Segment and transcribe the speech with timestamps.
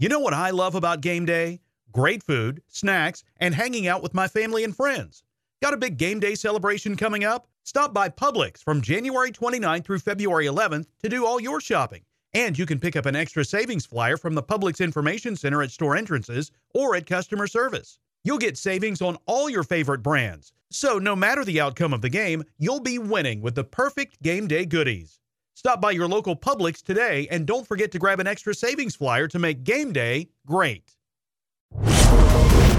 [0.00, 1.60] You know what I love about game day?
[1.92, 5.24] Great food, snacks, and hanging out with my family and friends.
[5.60, 7.48] Got a big game day celebration coming up?
[7.64, 12.00] Stop by Publix from January 29th through February 11th to do all your shopping.
[12.32, 15.70] And you can pick up an extra savings flyer from the Publix Information Center at
[15.70, 17.98] store entrances or at customer service.
[18.24, 20.54] You'll get savings on all your favorite brands.
[20.70, 24.48] So, no matter the outcome of the game, you'll be winning with the perfect game
[24.48, 25.19] day goodies.
[25.62, 29.28] Stop by your local Publix today and don't forget to grab an extra savings flyer
[29.28, 30.96] to make game day great.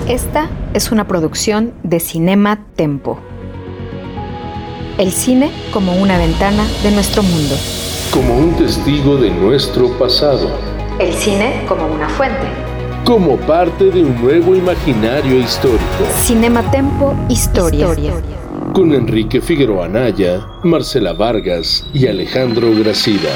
[0.10, 3.20] Esta es una producción de Cinema Tempo.
[4.98, 7.56] El cine como una ventana de nuestro mundo.
[8.12, 10.50] Como un testigo de nuestro pasado.
[11.00, 12.48] El cine como una fuente.
[13.06, 16.04] Como parte de un nuevo imaginario histórico.
[16.24, 17.94] Cinema Tempo Historia.
[18.74, 23.30] Con Enrique Figueroa Anaya, Marcela Vargas y Alejandro Gracida.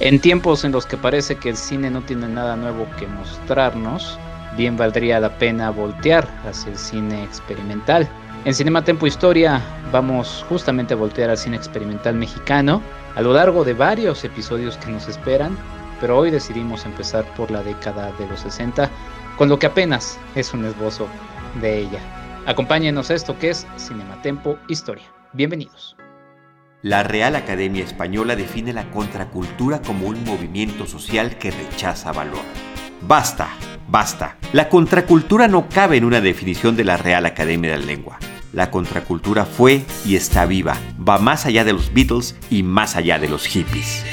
[0.00, 4.18] En tiempos en los que parece que el cine no tiene nada nuevo que mostrarnos,
[4.56, 8.08] bien valdría la pena voltear hacia el cine experimental.
[8.46, 9.60] En Cinema Tempo Historia
[9.92, 12.80] vamos justamente a voltear al cine experimental mexicano
[13.14, 15.54] a lo largo de varios episodios que nos esperan,
[16.00, 18.88] pero hoy decidimos empezar por la década de los 60,
[19.36, 21.06] con lo que apenas es un esbozo
[21.60, 22.21] de ella.
[22.44, 25.04] Acompáñenos a esto que es Cinema Tempo Historia.
[25.32, 25.96] Bienvenidos.
[26.82, 32.42] La Real Academia Española define la contracultura como un movimiento social que rechaza valor.
[33.02, 33.48] Basta,
[33.88, 34.38] basta.
[34.52, 38.18] La contracultura no cabe en una definición de la Real Academia de la Lengua.
[38.52, 40.76] La contracultura fue y está viva,
[41.08, 44.04] va más allá de los Beatles y más allá de los hippies.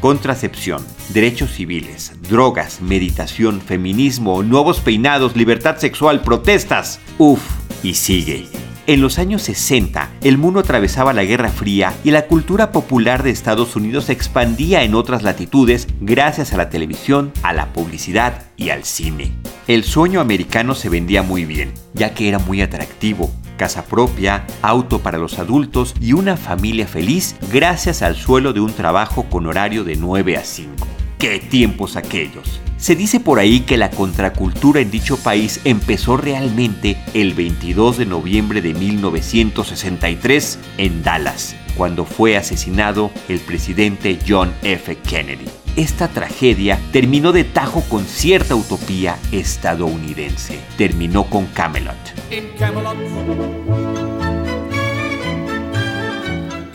[0.00, 7.00] Contracepción, derechos civiles, drogas, meditación, feminismo, nuevos peinados, libertad sexual, protestas.
[7.18, 7.40] Uf,
[7.82, 8.46] y sigue.
[8.86, 13.30] En los años 60, el mundo atravesaba la Guerra Fría y la cultura popular de
[13.30, 18.68] Estados Unidos se expandía en otras latitudes gracias a la televisión, a la publicidad y
[18.70, 19.32] al cine.
[19.66, 23.32] El sueño americano se vendía muy bien, ya que era muy atractivo.
[23.56, 28.72] Casa propia, auto para los adultos y una familia feliz gracias al suelo de un
[28.72, 30.86] trabajo con horario de 9 a 5.
[31.18, 32.60] ¡Qué tiempos aquellos!
[32.76, 38.06] Se dice por ahí que la contracultura en dicho país empezó realmente el 22 de
[38.06, 44.94] noviembre de 1963 en Dallas, cuando fue asesinado el presidente John F.
[44.96, 45.46] Kennedy.
[45.76, 50.58] Esta tragedia terminó de tajo con cierta utopía estadounidense.
[50.78, 51.96] Terminó con Camelot.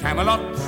[0.02, 0.62] Camelot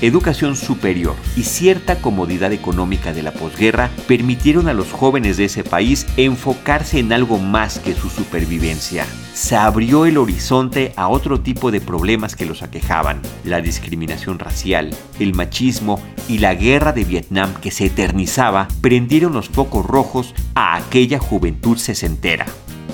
[0.00, 5.64] educación superior y cierta comodidad económica de la posguerra permitieron a los jóvenes de ese
[5.64, 9.06] país enfocarse en algo más que su supervivencia.
[9.38, 14.90] Se abrió el horizonte a otro tipo de problemas que los aquejaban, la discriminación racial,
[15.20, 20.74] el machismo y la guerra de Vietnam que se eternizaba prendieron los focos rojos a
[20.74, 22.46] aquella juventud sesentera.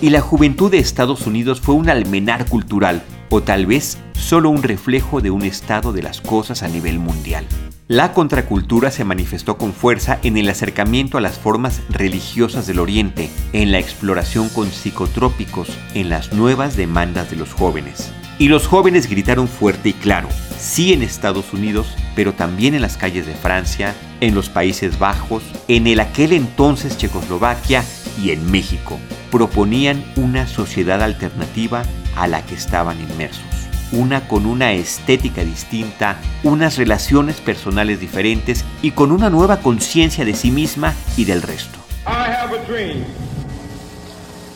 [0.03, 4.63] Y la juventud de Estados Unidos fue un almenar cultural o tal vez solo un
[4.63, 7.47] reflejo de un estado de las cosas a nivel mundial.
[7.87, 13.29] La contracultura se manifestó con fuerza en el acercamiento a las formas religiosas del Oriente,
[13.53, 18.11] en la exploración con psicotrópicos, en las nuevas demandas de los jóvenes.
[18.39, 20.29] Y los jóvenes gritaron fuerte y claro,
[20.59, 25.43] sí en Estados Unidos, pero también en las calles de Francia, en los Países Bajos,
[25.69, 27.85] en el aquel entonces Checoslovaquia
[28.19, 28.99] y en México.
[29.31, 31.83] Proponían una sociedad alternativa
[32.17, 33.54] a la que estaban inmersos.
[33.95, 40.35] Una con una estética distinta, unas relaciones personales diferentes y con una nueva conciencia de
[40.35, 41.79] sí misma y del resto.
[42.05, 43.05] I have a dream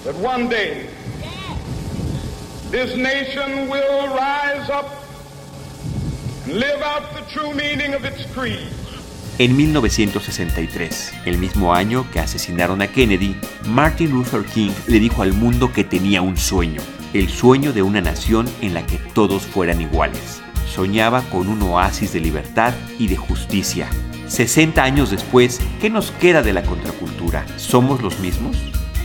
[0.04, 0.88] that one day
[2.72, 4.86] this nation will rise up
[6.44, 8.68] and live out the true meaning of its creed.
[9.38, 13.36] En 1963, el mismo año que asesinaron a Kennedy,
[13.66, 16.80] Martin Luther King le dijo al mundo que tenía un sueño,
[17.14, 20.42] el sueño de una nación en la que todos fueran iguales.
[20.66, 23.88] Soñaba con un oasis de libertad y de justicia.
[24.26, 27.46] 60 años después, ¿qué nos queda de la contracultura?
[27.56, 28.56] ¿Somos los mismos?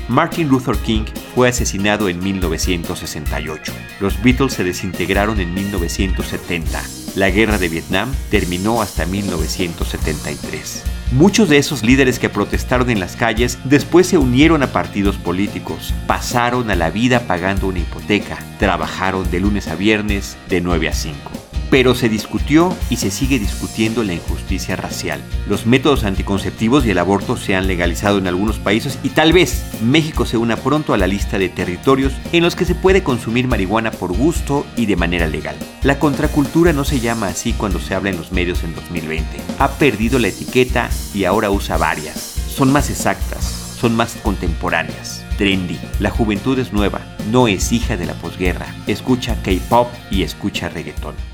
[0.10, 3.74] Martin Luther King fue asesinado en 1968.
[4.02, 6.84] Los Beatles se desintegraron en 1970.
[7.16, 10.93] La guerra de Vietnam terminó hasta 1973.
[11.14, 15.94] Muchos de esos líderes que protestaron en las calles después se unieron a partidos políticos,
[16.08, 20.94] pasaron a la vida pagando una hipoteca, trabajaron de lunes a viernes de 9 a
[20.94, 21.43] 5.
[21.74, 25.20] Pero se discutió y se sigue discutiendo la injusticia racial.
[25.50, 29.64] Los métodos anticonceptivos y el aborto se han legalizado en algunos países y tal vez
[29.82, 33.48] México se una pronto a la lista de territorios en los que se puede consumir
[33.48, 35.56] marihuana por gusto y de manera legal.
[35.82, 39.26] La contracultura no se llama así cuando se habla en los medios en 2020.
[39.58, 42.20] Ha perdido la etiqueta y ahora usa varias.
[42.56, 43.46] Son más exactas,
[43.80, 45.26] son más contemporáneas.
[45.40, 45.80] Trendy.
[46.00, 48.68] La juventud es nueva, no es hija de la posguerra.
[48.86, 51.33] Escucha K-pop y escucha reggaetón.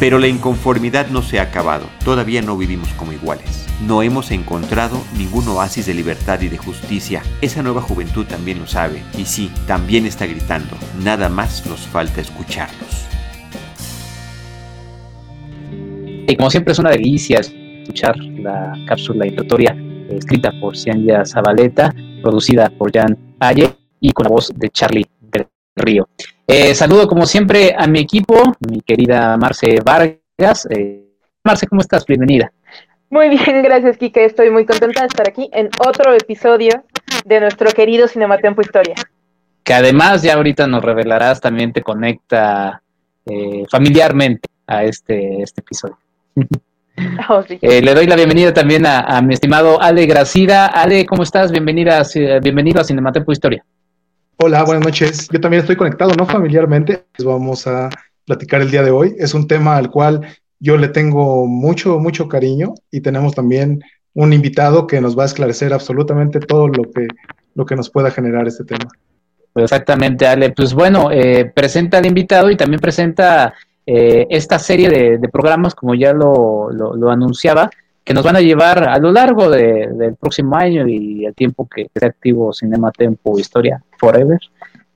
[0.00, 3.66] Pero la inconformidad no se ha acabado, todavía no vivimos como iguales.
[3.84, 7.20] No hemos encontrado ningún oasis de libertad y de justicia.
[7.40, 10.76] Esa nueva juventud también lo sabe, y sí, también está gritando.
[11.02, 13.06] Nada más nos falta escucharlos.
[16.28, 19.76] Y como siempre es una delicia escuchar la cápsula introductoria
[20.10, 21.92] escrita por Cianya Zabaleta,
[22.22, 26.08] producida por Jan Aye y con la voz de Charlie del Río.
[26.50, 28.34] Eh, saludo como siempre a mi equipo,
[28.66, 30.66] mi querida Marce Vargas.
[30.70, 31.04] Eh,
[31.44, 32.06] Marce, ¿cómo estás?
[32.06, 32.50] Bienvenida.
[33.10, 34.24] Muy bien, gracias, Kike.
[34.24, 36.84] Estoy muy contenta de estar aquí en otro episodio
[37.26, 38.94] de nuestro querido Cinematempo Historia.
[39.62, 42.82] Que además ya ahorita nos revelarás, también te conecta
[43.26, 45.98] eh, familiarmente a este, este episodio.
[47.28, 50.66] Oh, eh, le doy la bienvenida también a, mi estimado Ale Gracida.
[50.66, 51.52] Ale, ¿cómo estás?
[51.52, 52.02] Bienvenida,
[52.42, 53.64] bienvenido a Cinematempo Historia.
[54.40, 55.28] Hola, buenas noches.
[55.32, 57.02] Yo también estoy conectado, no familiarmente.
[57.16, 57.90] Pues vamos a
[58.24, 59.16] platicar el día de hoy.
[59.18, 60.20] Es un tema al cual
[60.60, 63.82] yo le tengo mucho, mucho cariño y tenemos también
[64.14, 67.08] un invitado que nos va a esclarecer absolutamente todo lo que,
[67.56, 68.86] lo que nos pueda generar este tema.
[69.56, 70.50] Exactamente, Ale.
[70.50, 73.54] Pues bueno, eh, presenta al invitado y también presenta
[73.84, 77.70] eh, esta serie de, programas, como ya lo, lo anunciaba,
[78.08, 81.82] que nos van a llevar a lo largo del próximo año y el tiempo que
[81.82, 84.38] esté activo Cinema Tempo Historia Forever.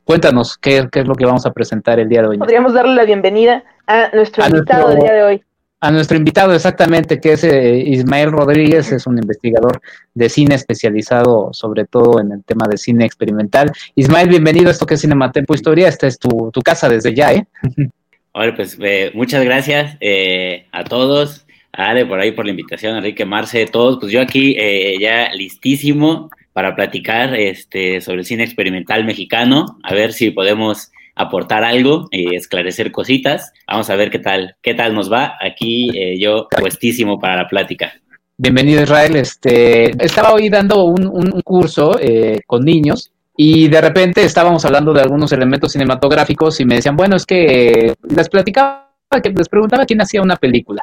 [0.03, 2.39] Cuéntanos qué, es lo que vamos a presentar el día de hoy.
[2.39, 5.43] Podríamos darle la bienvenida a nuestro invitado del día de hoy.
[5.81, 9.83] A nuestro invitado, exactamente, que es eh, Ismael Rodríguez, es un investigador
[10.15, 13.71] de cine especializado sobre todo en el tema de cine experimental.
[13.95, 15.87] Ismael, bienvenido a esto que es Cinema Tempo Historia.
[15.87, 17.47] Esta es tu, casa desde ya, ¿eh?
[18.33, 21.45] Hola, pues eh, muchas gracias eh, a todos.
[21.73, 26.29] Ale, por ahí por la invitación, Enrique Marce, todos, pues yo aquí eh, ya listísimo
[26.53, 32.35] para platicar este, sobre el cine experimental mexicano, a ver si podemos aportar algo y
[32.35, 33.53] esclarecer cositas.
[33.67, 35.37] Vamos a ver qué tal, qué tal nos va.
[35.41, 37.93] Aquí eh, yo puestísimo para la plática.
[38.37, 39.17] Bienvenido Israel.
[39.17, 44.93] Este, estaba hoy dando un, un curso eh, con niños y de repente estábamos hablando
[44.93, 48.91] de algunos elementos cinematográficos y me decían, bueno, es que les platicaba,
[49.23, 50.83] que les preguntaba quién hacía una película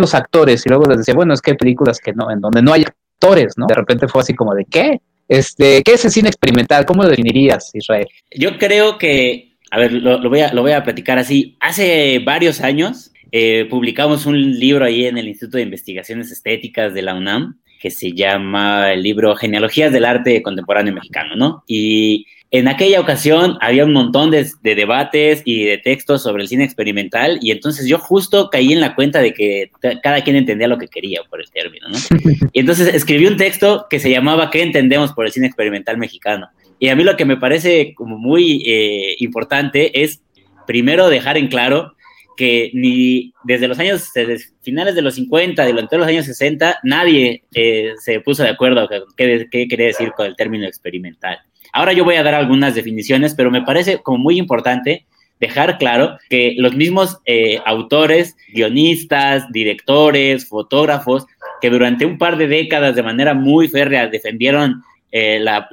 [0.00, 2.62] los actores y luego les decía, bueno, es que hay películas que no, en donde
[2.62, 3.66] no hay actores, ¿no?
[3.66, 5.00] De repente fue así como de, ¿qué?
[5.28, 6.84] Este, ¿Qué es el cine experimental?
[6.84, 8.06] ¿Cómo lo definirías, Israel?
[8.30, 11.56] Yo creo que, a ver, lo, voy, a, lo voy a platicar así.
[11.60, 17.02] Hace varios años eh, publicamos un libro ahí en el Instituto de Investigaciones Estéticas de
[17.02, 21.64] la UNAM que se llama el libro Genealogías del Arte Contemporáneo Mexicano, ¿no?
[21.66, 26.62] Y en aquella ocasión había un montón de, debates y de textos sobre el cine
[26.62, 29.72] experimental y entonces yo justo caí en la cuenta de que
[30.04, 31.98] cada quien entendía lo que quería por el término, ¿no?
[32.52, 36.48] Y entonces escribí un texto que se llamaba ¿Qué entendemos por el cine experimental mexicano?
[36.78, 40.22] Y a mí lo que me parece como muy eh, importante es
[40.64, 41.96] primero dejar en claro
[42.36, 47.42] que ni desde los años, desde finales de los 50, durante los años 60, nadie
[47.52, 51.40] eh, se puso de acuerdo qué, qué quería decir con el término experimental.
[51.74, 55.06] Ahora yo voy a dar algunas definiciones, pero me parece como muy importante
[55.40, 61.26] dejar claro que los mismos eh, autores, guionistas, directores, fotógrafos,
[61.60, 65.68] que durante un par de décadas de manera muy férrea defendieron eh, la,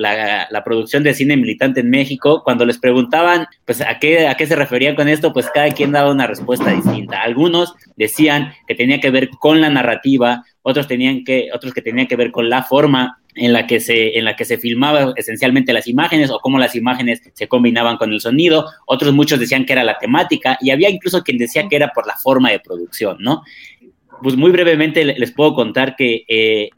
[0.66, 4.56] producción de cine militante en México, cuando les preguntaban pues, a, qué, a qué se
[4.56, 7.22] referían con esto, pues cada quien daba una respuesta distinta.
[7.22, 12.08] Algunos decían que tenía que ver con la narrativa, otros, tenían que, otros que tenían
[12.08, 15.72] que ver con la forma en la que se en la que se filmaba esencialmente
[15.72, 19.74] las imágenes o cómo las imágenes se combinaban con el sonido, otros muchos decían que
[19.74, 23.18] era la temática y había incluso quien decía que era por la forma de producción,
[23.20, 23.44] ¿no?
[24.22, 26.70] Pues muy brevemente les puedo contar que eh,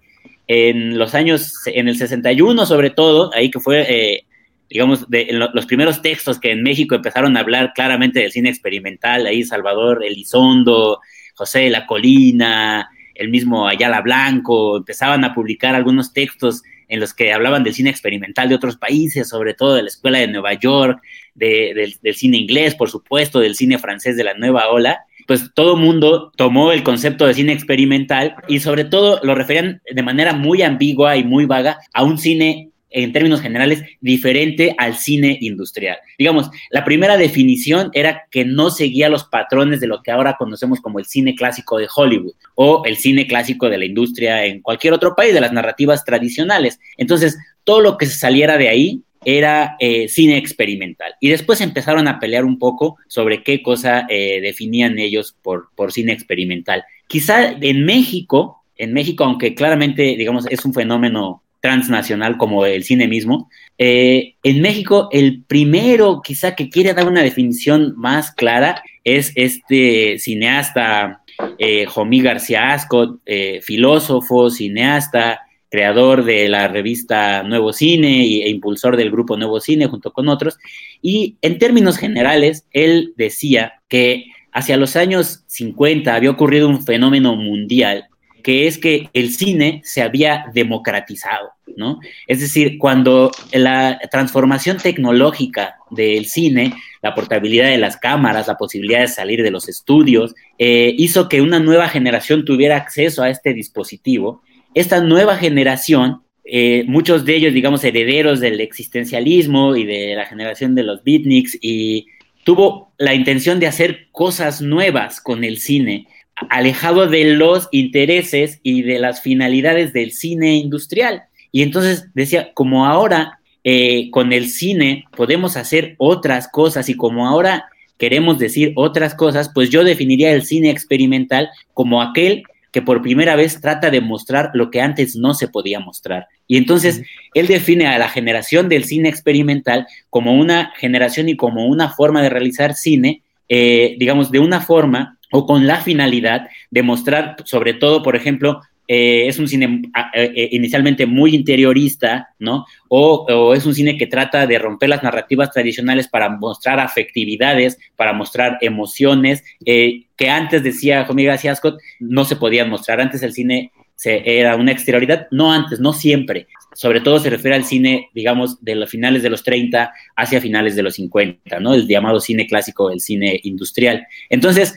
[0.48, 4.26] en los años, en el 61 sobre todo, ahí que fue, eh,
[4.70, 9.26] digamos, de, los primeros textos que en México empezaron a hablar claramente del cine experimental,
[9.26, 11.00] ahí Salvador Elizondo,
[11.36, 17.14] José de la Colina, el mismo Ayala Blanco, empezaban a publicar algunos textos en los
[17.14, 20.54] que hablaban del cine experimental de otros países, sobre todo de la Escuela de Nueva
[20.54, 21.02] York,
[21.34, 25.06] del, cine inglés, por supuesto, del cine francés de la nueva ola.
[25.26, 30.04] pues todo mundo tomó el concepto de cine experimental y sobre todo lo referían de
[30.04, 35.38] manera muy ambigua y muy vaga a un cine en términos generales, diferente al cine
[35.42, 35.98] industrial.
[36.18, 40.80] Digamos, la primera definición era que no seguía los patrones de lo que ahora conocemos
[40.80, 44.94] como el cine clásico de Hollywood o el cine clásico de la industria en cualquier
[44.94, 46.80] otro país, de las narrativas tradicionales.
[46.98, 51.16] Entonces, todo lo que se saliera de ahí era eh, cine experimental.
[51.20, 55.92] Y después empezaron a pelear un poco sobre qué cosa eh, definían ellos por, por
[55.92, 56.84] cine experimental.
[57.08, 63.08] Quizá en México, en México, aunque claramente, digamos, es un fenómeno transnacional como el cine
[63.08, 63.50] mismo.
[63.78, 70.20] Eh, en México, el primero quizá que quiere dar una definición más clara es este
[70.20, 71.22] cineasta
[71.58, 75.40] eh, Jomí García Ascot, eh, filósofo, cineasta,
[75.70, 80.58] creador de la revista Nuevo Cine e impulsor del grupo Nuevo Cine junto con otros.
[81.02, 87.38] Y en términos generales, él decía que hacia los años 50 había ocurrido un fenómeno
[87.38, 88.10] mundial
[88.44, 92.00] que es que el cine se había democratizado, ¿no?
[92.28, 99.00] Es decir, cuando la transformación tecnológica del cine, la portabilidad de las cámaras, la posibilidad
[99.00, 103.54] de salir de los estudios, eh, hizo que una nueva generación tuviera acceso a este
[103.54, 104.42] dispositivo,
[104.76, 110.76] esta nueva generación eh, muchos de ellos, digamos, herederos del existencialismo y de la generación
[110.76, 112.08] de los beatniks, y
[112.44, 116.08] tuvo la intención de hacer cosas nuevas con el cine,
[116.50, 121.24] alejado de los intereses y de las finalidades del cine industrial.
[121.52, 127.28] Y entonces decía, como ahora eh, con el cine podemos hacer otras cosas y como
[127.28, 127.66] ahora
[127.98, 133.36] queremos decir otras cosas, pues yo definiría el cine experimental como aquel que por primera
[133.36, 136.28] vez trata de mostrar lo que antes no se podía mostrar.
[136.48, 137.04] Y entonces
[137.36, 142.24] él define a la generación del cine experimental como una generación y como una forma
[142.24, 147.74] de realizar cine, eh, digamos, de una forma o con la finalidad de mostrar, sobre
[147.74, 149.82] todo, por ejemplo, eh, es un cine
[150.14, 152.68] eh, eh, inicialmente muy interiorista, ¿no?
[152.88, 158.14] O, es un cine que trata de romper las narrativas tradicionales para mostrar afectividades, para
[158.14, 163.02] mostrar emociones, que antes decía Jomí García Scott, no se podían mostrar.
[163.02, 166.48] Antes el cine se, era una exterioridad, no antes, no siempre.
[166.76, 170.76] Sobre todo se refiere al cine, digamos, de los finales de los 30 hacia finales
[170.76, 171.74] de los 50, ¿no?
[171.74, 174.06] El llamado cine clásico, el cine industrial.
[174.30, 174.76] Entonces,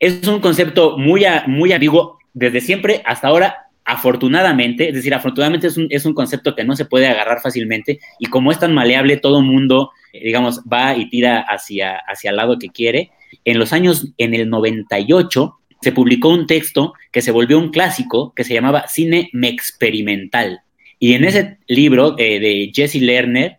[0.00, 3.64] es un concepto muy, muy ambiguo desde siempre hasta ahora.
[3.84, 8.00] Afortunadamente, es decir, afortunadamente es un, es un concepto que no se puede agarrar fácilmente
[8.18, 12.36] y como es tan maleable, todo mundo, eh, digamos, va y tira hacia, hacia el
[12.36, 13.12] lado que quiere.
[13.46, 18.34] En los años, en el 98, se publicó un texto que se volvió un clásico
[18.34, 20.60] que se llamaba Cine Experimental.
[20.98, 23.58] Y en ese libro eh, de Jesse Lerner,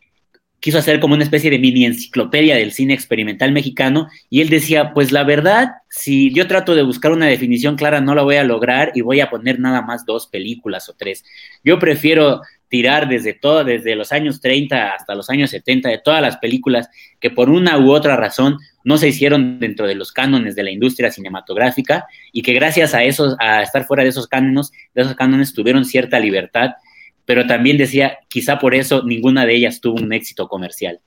[0.59, 4.93] quiso hacer como una especie de mini enciclopedia del cine experimental mexicano y él decía,
[4.93, 8.43] pues la verdad, si yo trato de buscar una definición clara no la voy a
[8.43, 11.23] lograr y voy a poner nada más dos películas o tres.
[11.63, 16.21] Yo prefiero tirar desde todo, desde los años 30 hasta los años 70 de todas
[16.21, 16.89] las películas
[17.19, 20.71] que por una u otra razón no se hicieron dentro de los cánones de la
[20.71, 25.15] industria cinematográfica y que gracias a esos, a estar fuera de esos cánones, de esos
[25.15, 26.71] cánones tuvieron cierta libertad
[27.29, 30.99] pero también decía, quizá por eso ninguna de ellas tuvo un éxito comercial.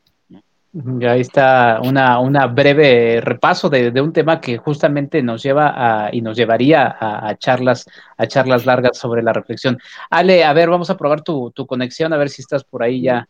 [0.73, 6.15] Ya ahí está una, una breve repaso de, un tema que justamente nos lleva a,
[6.15, 7.87] y nos llevaría a, charlas,
[8.17, 9.81] a charlas largas sobre la reflexión.
[10.11, 13.27] Ale, a ver, vamos a probar tu, conexión, a ver si estás por ahí ya.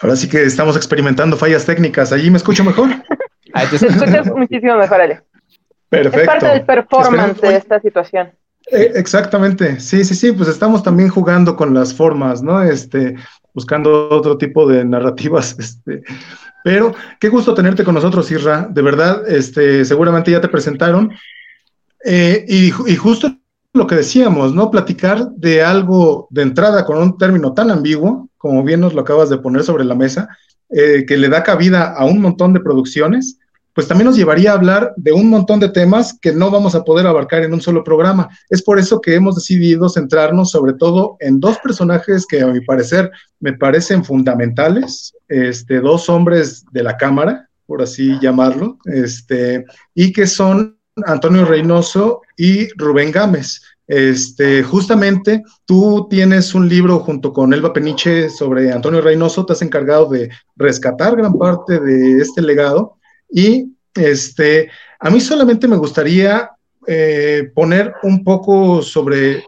[0.00, 2.12] Ahora sí que estamos experimentando fallas técnicas.
[2.12, 2.88] ¿Allí me escucho mejor?
[3.52, 5.20] Ahí te escuchas muchísimo mejor, Ale.
[5.90, 6.18] Perfecto.
[6.18, 8.30] Es parte del performance de esta situación.
[8.66, 12.62] Eh, exactamente, sí, sí, sí, pues estamos también jugando con las formas, ¿no?
[12.62, 13.14] Este,
[13.54, 16.02] buscando otro tipo de narrativas, este,
[16.64, 21.12] pero qué gusto tenerte con nosotros, Isra, de verdad, este, seguramente ya te presentaron,
[22.04, 23.36] eh, y, justo
[23.72, 24.70] lo que decíamos, ¿no?
[24.70, 29.28] Platicar de algo de entrada con un término tan ambiguo, como bien nos lo acabas
[29.28, 30.28] de poner sobre la mesa,
[30.70, 33.38] eh, que le da cabida a un montón de producciones,
[33.76, 36.82] pues también nos llevaría a hablar de un montón de temas que no vamos a
[36.82, 38.30] poder abarcar en un solo programa.
[38.48, 42.62] Es por eso que hemos decidido centrarnos sobre todo en dos personajes que a mi
[42.62, 50.10] parecer me parecen fundamentales, este, dos hombres de la Cámara, por así llamarlo, este, y
[50.10, 53.60] que son Antonio Reynoso y Rubén Gámez.
[53.86, 59.60] Este, justamente tú tienes un libro junto con Elba Peniche sobre Antonio Reynoso, te has
[59.60, 62.95] encargado de rescatar gran parte de este legado
[63.36, 66.52] y este, a mí solamente me gustaría
[66.86, 69.44] eh, poner un poco sobre,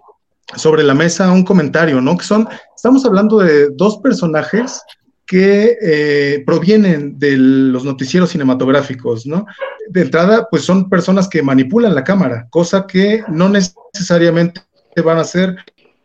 [0.54, 2.18] sobre la mesa un comentario, ¿no?
[2.18, 4.83] Que son, estamos hablando de dos personajes
[5.25, 9.47] que eh, provienen de los noticieros cinematográficos, ¿no?
[9.88, 14.61] De entrada, pues son personas que manipulan la cámara, cosa que no necesariamente
[15.02, 15.57] van a hacer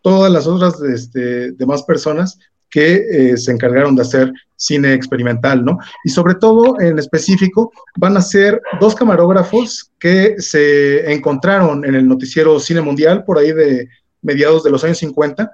[0.02, 2.40] todas las otras este, demás personas
[2.74, 5.78] que eh, se encargaron de hacer cine experimental, ¿no?
[6.04, 12.08] Y sobre todo, en específico, van a ser dos camarógrafos que se encontraron en el
[12.08, 13.88] noticiero Cine Mundial por ahí de
[14.24, 15.52] mediados de los años 50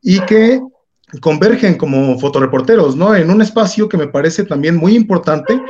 [0.00, 0.62] y que
[1.20, 3.14] convergen como fotoreporteros, ¿no?
[3.14, 5.60] En un espacio que me parece también muy importante,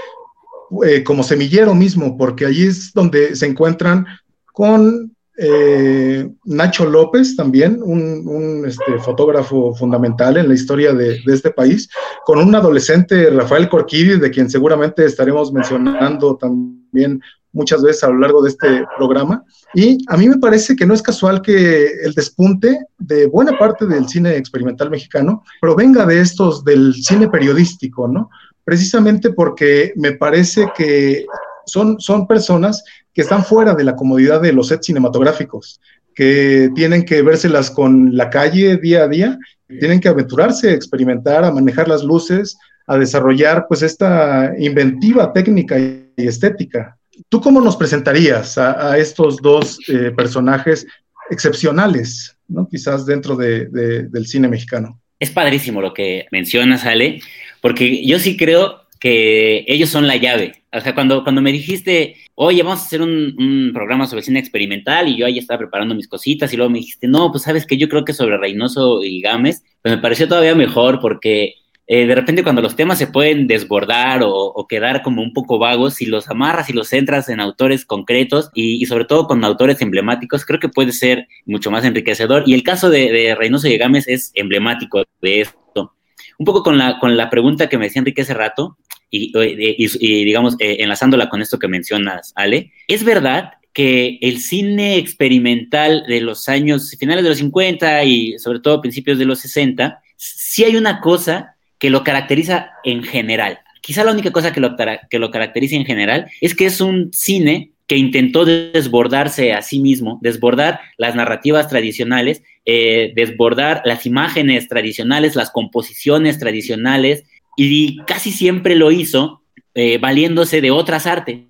[0.87, 4.07] eh, como semillero mismo, porque allí es donde se encuentran
[4.53, 11.89] con eh, Nacho López, también un, este, fotógrafo fundamental en la historia de, este país,
[12.25, 17.21] con un adolescente, Rafael Corquidi, de quien seguramente estaremos mencionando también
[17.53, 19.45] muchas veces a lo largo de este programa.
[19.75, 23.87] Y a mí me parece que no es casual que el despunte de buena parte
[23.87, 28.31] del cine experimental mexicano provenga de estos del cine periodístico, ¿no?
[28.65, 31.27] Precisamente porque me parece que
[31.67, 35.81] son, son personas que están fuera de la comodidad de los sets cinematográficos,
[36.15, 39.39] que tienen que vérselas con la calle día a día,
[39.69, 45.79] tienen que aventurarse, a experimentar, a manejar las luces, a desarrollar pues esta inventiva técnica
[45.79, 46.97] y estética.
[47.29, 50.87] ¿Tú cómo nos presentarías a, estos dos eh, personajes
[51.31, 52.69] excepcionales, ¿no?
[52.69, 55.01] quizás dentro del cine mexicano?
[55.19, 57.21] Es padrísimo lo que mencionas, Ale,
[57.61, 60.63] porque yo sí creo que ellos son la llave.
[60.73, 65.09] O sea, cuando, cuando me dijiste, oye, vamos a hacer un, programa sobre cine experimental
[65.09, 67.77] y yo ahí estaba preparando mis cositas y luego me dijiste, no, pues sabes que
[67.77, 71.55] yo creo que sobre Reynoso y Gámez, pues me pareció todavía mejor porque
[71.89, 75.95] eh, de repente cuando los temas se pueden desbordar o, quedar como un poco vagos,
[75.95, 80.45] si los amarras y los centras en autores concretos y, sobre todo con autores emblemáticos,
[80.45, 82.45] creo que puede ser mucho más enriquecedor.
[82.47, 85.93] Y el caso de, de Reynoso y Gámez es emblemático de esto.
[86.39, 88.77] Un poco con la, con la pregunta que me decía Enrique hace rato,
[89.13, 96.05] y, digamos, eh, enlazándola con esto que mencionas, Ale, es verdad que el cine experimental
[96.07, 100.65] de los años finales de los 50 y sobre todo principios de los 60, sí
[100.65, 103.61] hay una cosa que lo caracteriza en general.
[103.83, 104.77] Quizá la única cosa que lo,
[105.11, 109.81] que lo caracteriza en general es que es un cine que intentó desbordarse a sí
[109.81, 117.25] mismo, desbordar las narrativas tradicionales, eh, desbordar las imágenes tradicionales, las composiciones tradicionales,
[117.57, 119.43] y casi siempre lo hizo
[119.75, 121.47] eh, valiéndose de otras artes,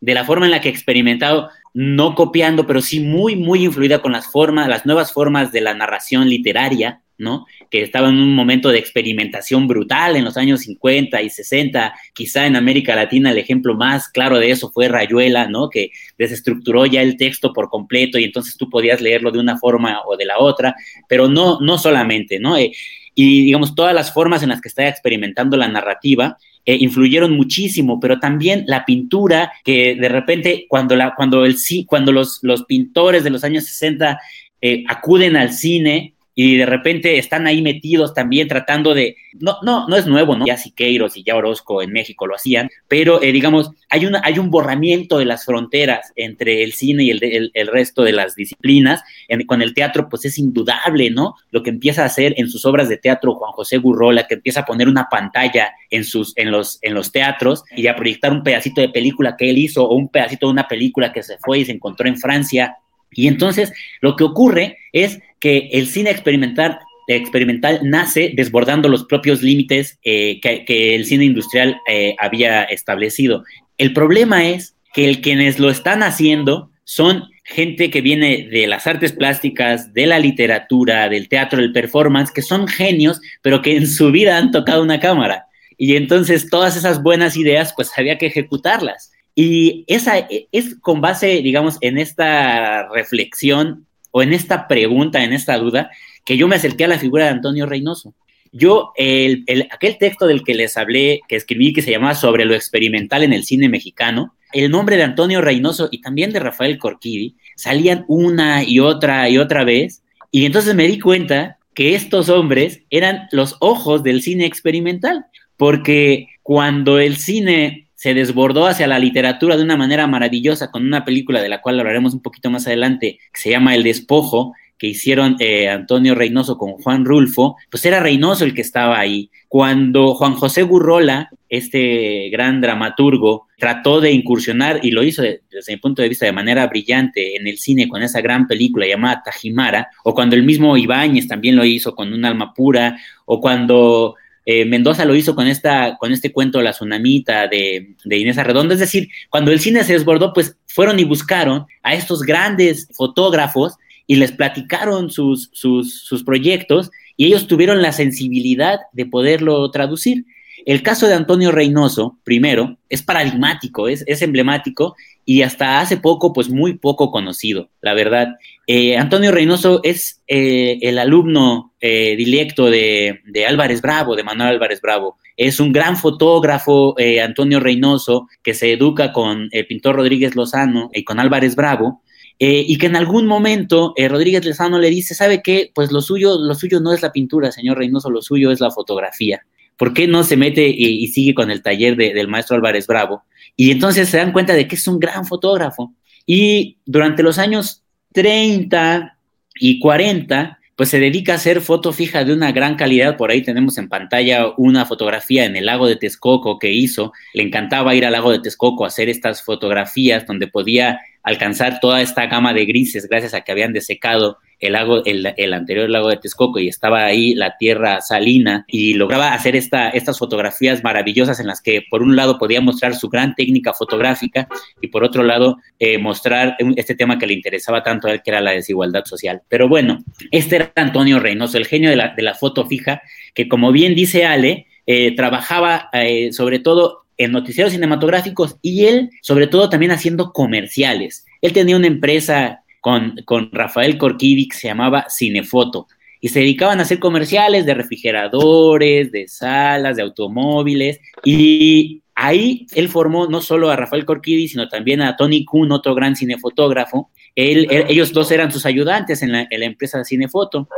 [0.00, 4.12] de la forma en la que experimentado, no copiando, pero sí muy, muy influida con
[4.12, 7.46] las formas, las nuevas formas de la narración literaria, ¿no?
[7.70, 11.94] Que estaba en un momento de experimentación brutal en los años 50 y 60.
[12.12, 15.68] Quizá en América Latina el ejemplo más claro de eso fue Rayuela, ¿no?
[15.68, 20.00] Que desestructuró ya el texto por completo y entonces tú podías leerlo de una forma
[20.06, 20.74] o de la otra,
[21.08, 22.56] pero no, no solamente, ¿no?
[22.56, 22.72] Eh,
[23.14, 28.00] y digamos, todas las formas en las que está experimentando la narrativa eh, influyeron muchísimo,
[28.00, 33.22] pero también la pintura, que de repente cuando, la, cuando, el, cuando los, los pintores
[33.22, 34.18] de los años 60
[34.62, 39.86] eh, acuden al cine, y de repente están ahí metidos también tratando de, no, no,
[39.88, 40.46] no es nuevo, ¿no?
[40.46, 44.38] Ya Siqueiros y ya Orozco en México lo hacían, pero eh, digamos, hay, una, hay
[44.38, 49.02] un borramiento de las fronteras entre el cine y el, el, resto de las disciplinas.
[49.46, 51.34] con el teatro, pues es indudable, ¿no?
[51.50, 54.60] Lo que empieza a hacer en sus obras de teatro Juan José Gurrola, que empieza
[54.60, 58.42] a poner una pantalla en, sus, en, los, en los teatros y a proyectar un
[58.42, 61.60] pedacito de película que él hizo o un pedacito de una película que se fue
[61.60, 62.76] y se encontró en Francia
[63.14, 69.42] y entonces lo que ocurre es que el cine experimental, experimental nace desbordando los propios
[69.42, 73.44] límites eh, que, el cine industrial eh, había establecido.
[73.78, 78.86] El problema es que el, quienes lo están haciendo son gente que viene de las
[78.86, 83.86] artes plásticas, de la literatura, del teatro, del performance, que son genios, pero que en
[83.86, 85.46] su vida han tocado una cámara.
[85.76, 89.12] Y entonces todas esas buenas ideas, pues había que ejecutarlas.
[89.34, 95.32] Y esa e, es con base, digamos, en esta reflexión o en esta pregunta, en
[95.32, 95.90] esta duda,
[96.24, 98.14] que yo me acerqué a la figura de Antonio Reynoso.
[98.52, 102.54] Yo, el, aquel texto del que les hablé, que escribí, que se llamaba Sobre lo
[102.54, 107.34] experimental en el cine mexicano, el nombre de Antonio Reynoso y también de Rafael Corquidi
[107.56, 110.04] salían una y otra y otra vez.
[110.30, 116.28] Y entonces me di cuenta que estos hombres eran los ojos del cine experimental, porque
[116.42, 121.40] cuando el cine se desbordó hacia la literatura de una manera maravillosa con una película
[121.40, 125.36] de la cual hablaremos un poquito más adelante, que se llama El Despojo, que hicieron
[125.38, 129.30] eh, Antonio Reynoso con Juan Rulfo, pues era Reynoso el que estaba ahí.
[129.48, 135.78] Cuando Juan José Gurrola, este gran dramaturgo, trató de incursionar, y lo hizo desde mi
[135.78, 139.88] punto de vista de manera brillante en el cine con esa gran película llamada Tajimara,
[140.04, 144.64] o cuando el mismo Ibáñez también lo hizo con Un alma pura, o cuando Eh,
[144.64, 148.74] Mendoza lo hizo con, esta, con este cuento La Tsunamita de, de Inés Arredondo.
[148.74, 153.74] Es decir, cuando el cine se desbordó, pues fueron y buscaron a estos grandes fotógrafos
[154.06, 160.24] y les platicaron sus, sus, sus proyectos y ellos tuvieron la sensibilidad de poderlo traducir.
[160.64, 164.96] El caso de Antonio Reynoso, primero, es paradigmático, es, es emblemático
[165.26, 168.36] y hasta hace poco, pues muy poco conocido, la verdad.
[168.66, 174.50] Eh, Antonio Reynoso es eh, el alumno eh, directo de, de, Álvarez Bravo, de Manuel
[174.50, 175.18] Álvarez Bravo.
[175.36, 180.90] Es un gran fotógrafo, eh, Antonio Reynoso, que se educa con el pintor Rodríguez Lozano
[180.94, 182.02] y con Álvarez Bravo.
[182.40, 185.70] Eh, y que en algún momento eh, Rodríguez Lozano le dice, ¿sabe qué?
[185.72, 188.72] Pues lo suyo, lo suyo no es la pintura, señor Reynoso, lo suyo es la
[188.72, 189.46] fotografía.
[189.76, 193.24] ¿Por qué no se mete y, sigue con el taller de, del maestro Álvarez Bravo?
[193.56, 195.92] Y entonces se dan cuenta de que es un gran fotógrafo.
[196.26, 197.82] Y durante los años
[198.12, 199.16] 30
[199.60, 203.16] y 40, pues se dedica a hacer foto fija de una gran calidad.
[203.16, 207.12] Por ahí tenemos en pantalla una fotografía en el lago de Texcoco que hizo.
[207.32, 212.02] Le encantaba ir al lago de Texcoco a hacer estas fotografías donde podía alcanzar toda
[212.02, 216.08] esta gama de grises gracias a que habían desecado el lago, el, el, anterior lago
[216.08, 221.40] de Texcoco y estaba ahí la tierra salina y lograba hacer esta, estas fotografías maravillosas
[221.40, 224.48] en las que por un lado podía mostrar su gran técnica fotográfica
[224.80, 228.30] y por otro lado eh, mostrar este tema que le interesaba tanto a él que
[228.30, 229.42] era la desigualdad social.
[229.48, 233.02] Pero bueno, este era Antonio Reynoso, el genio de la, de la foto fija,
[233.34, 239.10] que como bien dice Ale, eh, trabajaba eh, sobre todo en noticieros cinematográficos y él,
[239.22, 241.24] sobre todo, también haciendo comerciales.
[241.40, 245.88] Él tenía una empresa con, con Rafael que se llamaba Cinefoto
[246.20, 252.90] y se dedicaban a hacer comerciales de refrigeradores, de salas, de automóviles y ahí él
[252.90, 257.08] formó no solo a Rafael Corquidi, sino también a Tony Kuhn, otro gran cinefotógrafo.
[257.34, 260.68] Ellos dos eran sus ayudantes en la, en la empresa Cinefoto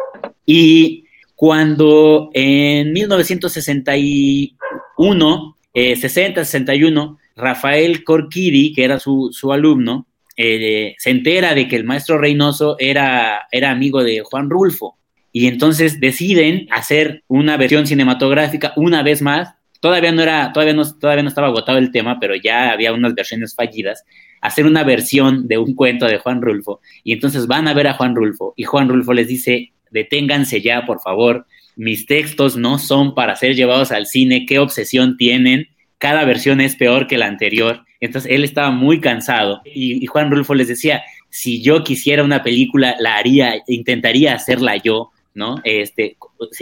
[0.46, 10.06] y cuando en 1961 eh, 60-61, Rafael Corquidi, que era su, su alumno,
[10.36, 14.98] eh, se entera de que el maestro Reynoso era, era amigo de Juan Rulfo.
[15.32, 19.54] Y entonces deciden hacer una versión cinematográfica una vez más.
[19.80, 23.14] Todavía no, era, todavía, no, todavía no estaba agotado el tema, pero ya había unas
[23.14, 24.04] versiones fallidas.
[24.40, 26.80] Hacer una versión de un cuento de Juan Rulfo.
[27.04, 28.54] Y entonces van a ver a Juan Rulfo.
[28.56, 31.46] Y Juan Rulfo les dice, deténganse ya, por favor
[31.76, 36.76] mis textos no son para ser llevados al cine, qué obsesión tienen, cada versión es
[36.76, 37.84] peor que la anterior.
[38.00, 42.96] Entonces él estaba muy cansado y, Juan Rulfo les decía, si yo quisiera una película,
[42.98, 45.60] la haría, intentaría hacerla yo, ¿no?
[45.64, 46.16] Este,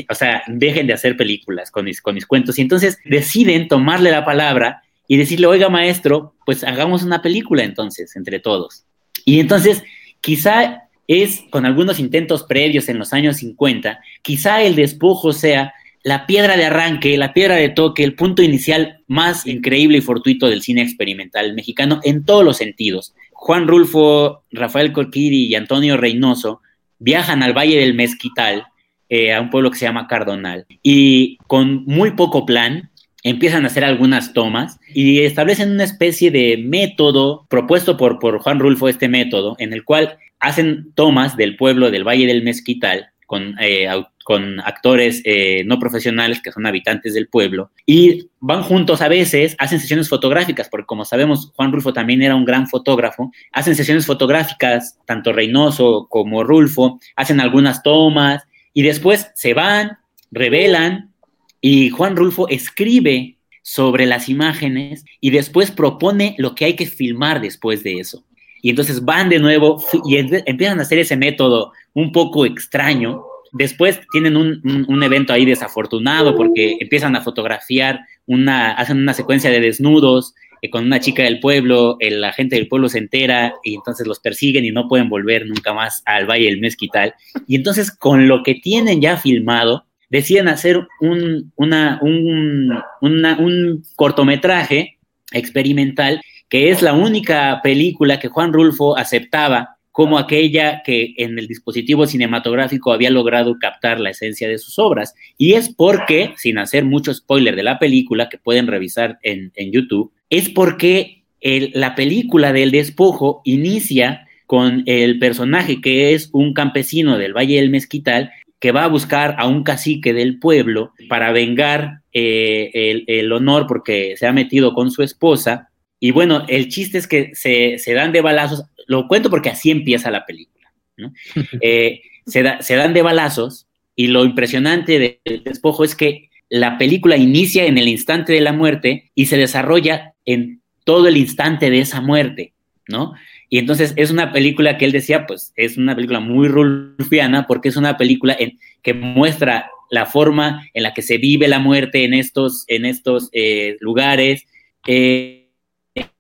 [0.09, 2.59] o sea, dejen de hacer películas con mis, con mis cuentos.
[2.59, 8.17] Y entonces deciden tomarle la palabra y decirle, oiga maestro, pues hagamos una película entonces,
[8.17, 8.85] entre todos.
[9.25, 9.83] Y entonces,
[10.21, 16.27] quizá es con algunos intentos previos en los años 50, quizá el despojo sea la
[16.27, 20.61] piedra de arranque, la piedra de toque, el punto inicial más increíble y fortuito del
[20.61, 23.15] cine experimental mexicano en todos los sentidos.
[23.33, 26.61] Juan Rulfo, Rafael Corquiri y Antonio Reynoso
[26.99, 28.67] viajan al Valle del Mezquital,
[29.09, 32.91] eh, a un pueblo que se llama Cardonal, y con muy poco plan,
[33.23, 38.61] empiezan a hacer algunas tomas y establecen una especie de método propuesto por, por Juan
[38.61, 43.57] Rulfo, este método, en el cual hacen tomas del pueblo del Valle del Mezquital con,
[43.59, 43.89] eh,
[44.25, 49.55] con actores eh, no profesionales que son habitantes del pueblo y van juntos a veces,
[49.59, 54.07] hacen sesiones fotográficas, porque como sabemos, Juan Rulfo también era un gran fotógrafo, hacen sesiones
[54.07, 59.99] fotográficas, tanto Reynoso como Rulfo, hacen algunas tomas y después se van,
[60.33, 61.13] revelan
[61.61, 67.41] y Juan Rulfo escribe sobre las imágenes y después propone lo que hay que filmar
[67.41, 68.25] después de eso
[68.65, 73.23] y entonces van de nuevo y empiezan a hacer ese método un poco extraño.
[73.55, 79.15] Después tienen un, un, un, evento ahí desafortunado porque empiezan a fotografiar, una, hacen una
[79.15, 82.99] secuencia de desnudos eh, con una chica del pueblo, el, la gente del pueblo se
[82.99, 87.15] entera y entonces los persiguen y no pueden volver nunca más al Valle del Mezquital.
[87.47, 93.85] Y entonces con lo que tienen ya filmado, deciden hacer un, una, un, una, un
[93.95, 94.99] cortometraje
[95.33, 101.47] experimental que es la única película que Juan Rulfo aceptaba como aquella que en el
[101.47, 105.15] dispositivo cinematográfico había logrado captar la esencia de sus obras.
[105.39, 109.71] Y es porque, sin hacer mucho spoiler de la película, que pueden revisar en, en
[109.71, 117.17] YouTube, es porque la película del despojo inicia con el personaje que es un campesino
[117.17, 122.01] del Valle del Mezquital que va a buscar a un cacique del pueblo para vengar
[122.13, 125.69] eh, el, el honor porque se ha metido con su esposa
[126.05, 129.71] y bueno, el chiste es que se, se, dan de balazos, lo cuento porque así
[129.71, 131.13] empieza la película, ¿no?
[131.61, 133.67] eh, se, da, se, dan de balazos
[133.97, 138.53] y lo impresionante del despojo es que la película inicia en el instante de la
[138.53, 142.53] muerte y se desarrolla en todo el instante de esa muerte,
[142.89, 143.15] ¿no?
[143.49, 147.69] Y entonces es una película que él decía, pues es una película muy rulfiana porque
[147.69, 152.05] es una película en, que muestra la forma en la que se vive la muerte
[152.05, 154.47] en estos, en estos eh, lugares.
[154.87, 155.49] Eh,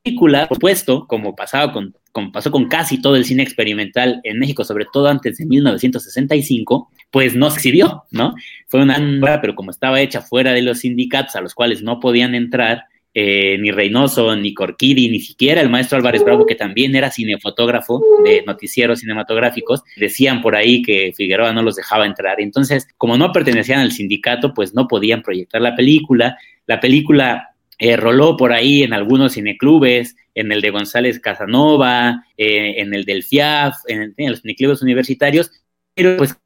[0.03, 4.38] película, por supuesto, como pasaba con, como pasó con casi todo el cine experimental en
[4.38, 8.37] México, sobre todo antes de 1965, pues no se exhibió, ¿no?
[8.68, 11.98] Fue una obra, pero como estaba hecha fuera de los sindicatos a los cuales no
[11.98, 16.94] podían entrar, eh, ni Reynoso, ni Corquidi, ni siquiera el maestro Álvarez Bravo, que también
[16.94, 22.40] era cinefotógrafo de noticieros cinematográficos, decían por ahí que Figueroa no los dejaba entrar.
[22.40, 26.38] Entonces, como no pertenecían al sindicato, pues no podían proyectar la película.
[26.68, 32.74] La película eh, roló por ahí en algunos cineclubes, en el de González Casanova, eh,
[32.78, 35.50] en el del FIAF, en, los cineclubes universitarios,
[35.94, 36.37] pero pues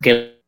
[0.00, 0.42] que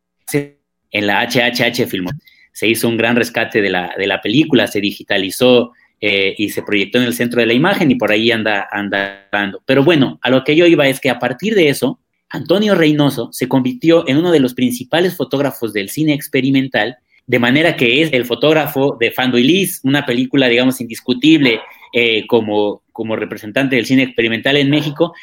[0.91, 2.11] en la HHH Filmó
[2.53, 6.63] se hizo un gran rescate de la, de la película, se digitalizó eh, y se
[6.63, 9.63] proyectó en el centro de la imagen y por ahí anda andando.
[9.67, 13.31] Pero bueno, a lo que yo iba es que a partir de eso, Antonio Reynoso
[13.33, 18.13] se convirtió en uno de los principales fotógrafos del cine experimental, de manera que es
[18.13, 21.61] el fotógrafo de Fando y Liz, una película, digamos, indiscutible
[21.93, 25.15] eh, como, como representante del cine experimental en México,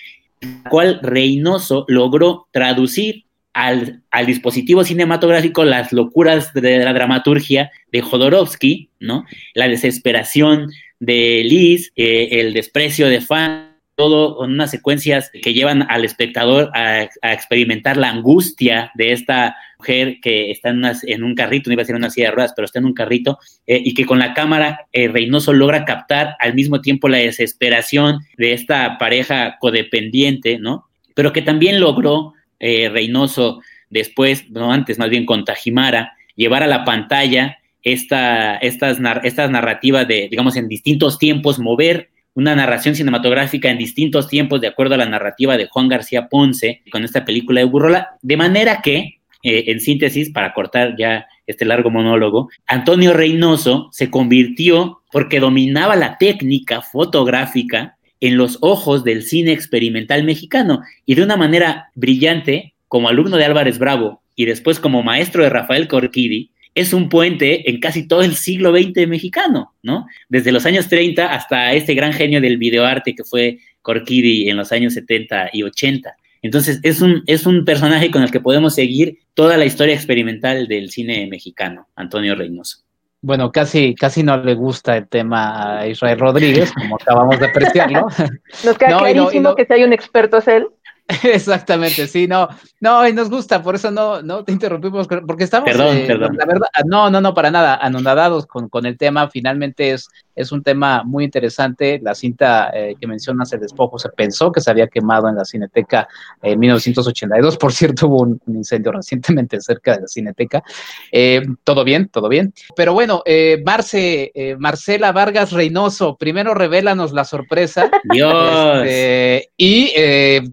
[0.42, 8.90] la cual Reynoso logró traducir al, dispositivo cinematográfico las locuras de la dramaturgia de Jodorowsky,
[9.00, 9.26] ¿no?
[9.54, 13.71] La desesperación de Liz, eh, el desprecio de Fan,
[14.02, 20.18] todo con unas secuencias que llevan al espectador a, experimentar la angustia de esta mujer
[20.24, 22.80] que está en, un carrito, no iba a ser una silla de ruedas, pero está
[22.80, 23.38] en un carrito,
[23.68, 28.22] eh, y que con la cámara eh, Reynoso logra captar al mismo tiempo la desesperación
[28.38, 30.88] de esta pareja codependiente, ¿no?
[31.14, 33.62] Pero que también logró eh, Reynoso,
[33.92, 40.08] después, no antes, más bien con Tajimara, llevar a la pantalla esta, estas, estas narrativas
[40.08, 44.98] de, digamos, en distintos tiempos, mover una narración cinematográfica en distintos tiempos de acuerdo a
[44.98, 49.64] la narrativa de Juan García Ponce con esta película de Burrola, de manera que, eh,
[49.68, 56.18] en síntesis, para cortar ya este largo monólogo, Antonio Reynoso se convirtió, porque dominaba la
[56.18, 63.10] técnica fotográfica, en los ojos del cine experimental mexicano y de una manera brillante, como
[63.10, 67.80] alumno de Álvarez Bravo y después como maestro de Rafael Corquidi, es un puente en
[67.80, 70.08] casi todo el siglo XX mexicano, ¿no?
[70.30, 74.72] Desde los años 30 hasta este gran genio del videoarte que fue Corquidi en los
[74.72, 76.16] años 70 y 80.
[76.44, 80.68] Entonces, es un, es un personaje con el que podemos seguir toda la historia experimental
[80.68, 82.80] del cine mexicano, Antonio Reynoso
[83.22, 88.08] bueno, casi, casi no le gusta el tema a Israel Rodríguez, como acabamos de apreciarlo.
[88.66, 90.68] Nos queda clarísimo que si hay un experto es él.
[91.24, 92.48] Exactamente, sí, no,
[92.80, 96.38] no, y nos gusta, por eso no, no te interrumpimos, porque estamos, perdón, eh, perdón.
[96.38, 100.52] la verdad, no, no, no, para nada, anonadados con, con el tema, finalmente es, es
[100.52, 104.72] un tema muy interesante, la cinta eh, que mencionas, el despojo, se pensó que se
[104.72, 106.08] había quemado en la Cineteca
[106.42, 110.64] en 1982, por cierto, hubo un, incendio recientemente cerca de la Cineteca,
[111.12, 113.24] eh, todo bien, todo bien, pero bueno,
[113.66, 119.92] Marce, Marcela Vargas Reynoso, primero revélanos la sorpresa, Dios, este, y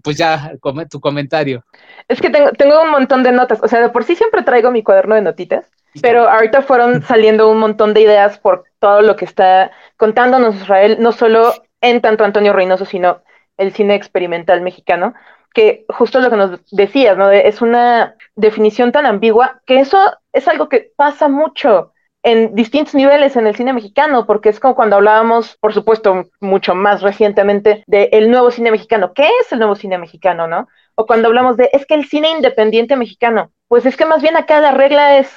[0.01, 0.38] pues ya
[0.89, 1.63] tu comentario.
[2.07, 4.71] Es que tengo, tengo un montón de notas, o sea, de por sí siempre traigo
[4.71, 5.69] mi cuaderno de notitas,
[6.01, 10.97] pero ahorita fueron saliendo un montón de ideas por todo lo que está contándonos Israel,
[10.99, 13.21] no solo en tanto Antonio Reynoso, sino
[13.57, 15.13] el cine experimental mexicano,
[15.53, 17.31] que justo lo que nos decías, ¿no?
[17.31, 19.97] es una definición tan ambigua que eso
[20.31, 24.75] es algo que pasa mucho en distintos niveles en el cine mexicano, porque es como
[24.75, 29.13] cuando hablábamos, por supuesto, mucho más recientemente, del nuevo cine mexicano.
[29.13, 30.67] ¿Qué es el nuevo cine mexicano, no?
[30.95, 34.35] O cuando hablamos de, es que el cine independiente mexicano, pues es que más bien
[34.35, 35.31] acá la regla es,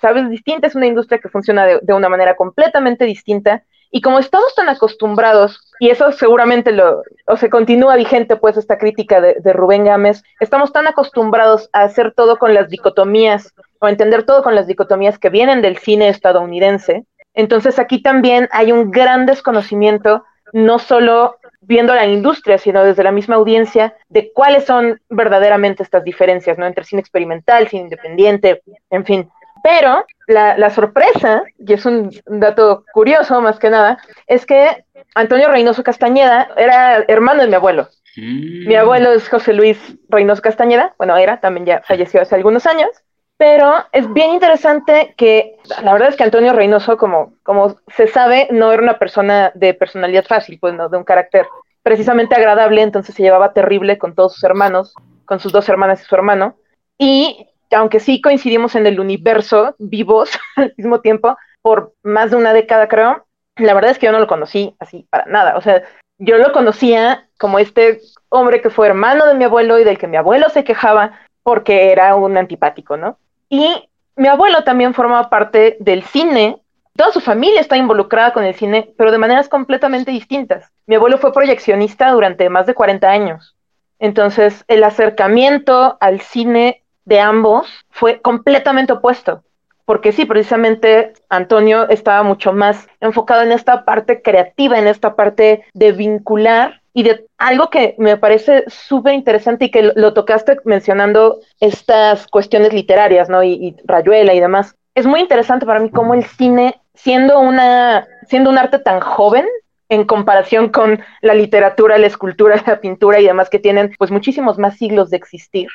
[0.00, 3.64] sabes, distinta, es una industria que funciona de, una manera completamente distinta.
[3.96, 8.76] Y como estamos tan acostumbrados, y eso seguramente lo, o se continúa vigente, pues, esta
[8.76, 13.86] crítica de, de Rubén Gámez, estamos tan acostumbrados a hacer todo con las dicotomías o
[13.86, 17.04] entender todo con las dicotomías que vienen del cine estadounidense.
[17.34, 23.12] Entonces aquí también hay un gran desconocimiento, no solo viendo la industria, sino desde la
[23.12, 26.66] misma audiencia, de cuáles son verdaderamente estas diferencias, ¿no?
[26.66, 29.30] Entre cine experimental, cine independiente, en fin.
[29.64, 33.96] Pero la, sorpresa, y es un dato curioso más que nada,
[34.26, 37.88] es que Antonio Reynoso Castañeda era hermano de mi abuelo.
[38.14, 38.68] Mm.
[38.68, 39.78] Mi abuelo es José Luis
[40.10, 42.90] Reynoso Castañeda, bueno, era, también ya falleció hace algunos años,
[43.38, 48.48] pero es bien interesante que la verdad es que Antonio Reynoso, como, como se sabe,
[48.50, 51.46] no era una persona de personalidad fácil, pues no, de un carácter
[51.82, 56.04] precisamente agradable, entonces se llevaba terrible con todos sus hermanos, con sus dos hermanas y
[56.04, 56.56] su hermano.
[56.98, 62.52] Y aunque sí coincidimos en el universo, vivos al mismo tiempo, por más de una
[62.52, 65.56] década creo, la verdad es que yo no lo conocí así para nada.
[65.56, 65.82] O sea,
[66.18, 70.06] yo lo conocía como este hombre que fue hermano de mi abuelo y del que
[70.06, 73.18] mi abuelo se quejaba porque era un antipático, ¿no?
[73.48, 76.60] Y mi abuelo también formaba parte del cine.
[76.96, 80.70] Toda su familia está involucrada con el cine, pero de maneras completamente distintas.
[80.86, 83.56] Mi abuelo fue proyeccionista durante más de 40 años.
[83.98, 89.42] Entonces, el acercamiento al cine de ambos fue completamente opuesto.
[89.84, 95.64] Porque sí, precisamente Antonio estaba mucho más enfocado en esta parte creativa, en esta parte
[95.74, 101.40] de vincular y de algo que me parece súper interesante y que lo tocaste mencionando
[101.60, 103.42] estas cuestiones literarias, ¿no?
[103.42, 104.74] Y, Rayuela y demás.
[104.94, 109.44] Es muy interesante para mí cómo el cine, siendo una, siendo un arte tan joven,
[109.88, 114.58] en comparación con la literatura, la escultura, la pintura y demás que tienen pues muchísimos
[114.58, 115.68] más siglos de existir,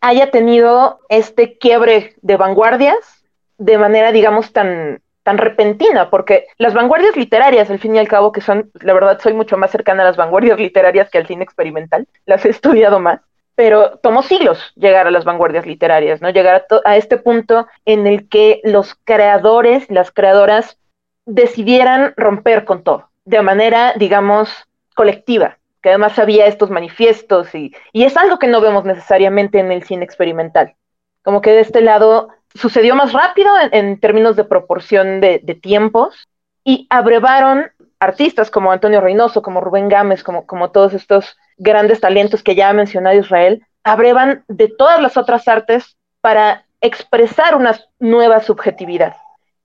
[0.00, 3.24] haya tenido este quiebre de vanguardias
[3.58, 8.32] de manera, digamos, tan, tan repentina, porque las vanguardias literarias, al fin y al cabo,
[8.32, 11.44] que son, la verdad, soy mucho más cercana a las vanguardias literarias que al cine
[11.44, 13.20] experimental, las he estudiado más,
[13.54, 16.30] pero tomó siglos llegar a las vanguardias literarias, ¿no?
[16.30, 20.78] Llegar a, a este punto en el que los creadores, las creadoras,
[21.26, 24.48] decidieran romper con todo, de manera, digamos,
[24.94, 29.72] colectiva, que además había estos manifiestos y, y es algo que no vemos necesariamente en
[29.72, 30.74] el cine experimental.
[31.22, 36.28] Como que de este lado sucedió más rápido en, términos de proporción de, tiempos
[36.64, 42.42] y abrevaron artistas como Antonio Reynoso, como Rubén Gámez, como, como todos estos grandes talentos
[42.42, 48.40] que ya ha mencionado Israel, abrevan de todas las otras artes para expresar una nueva
[48.40, 49.16] subjetividad.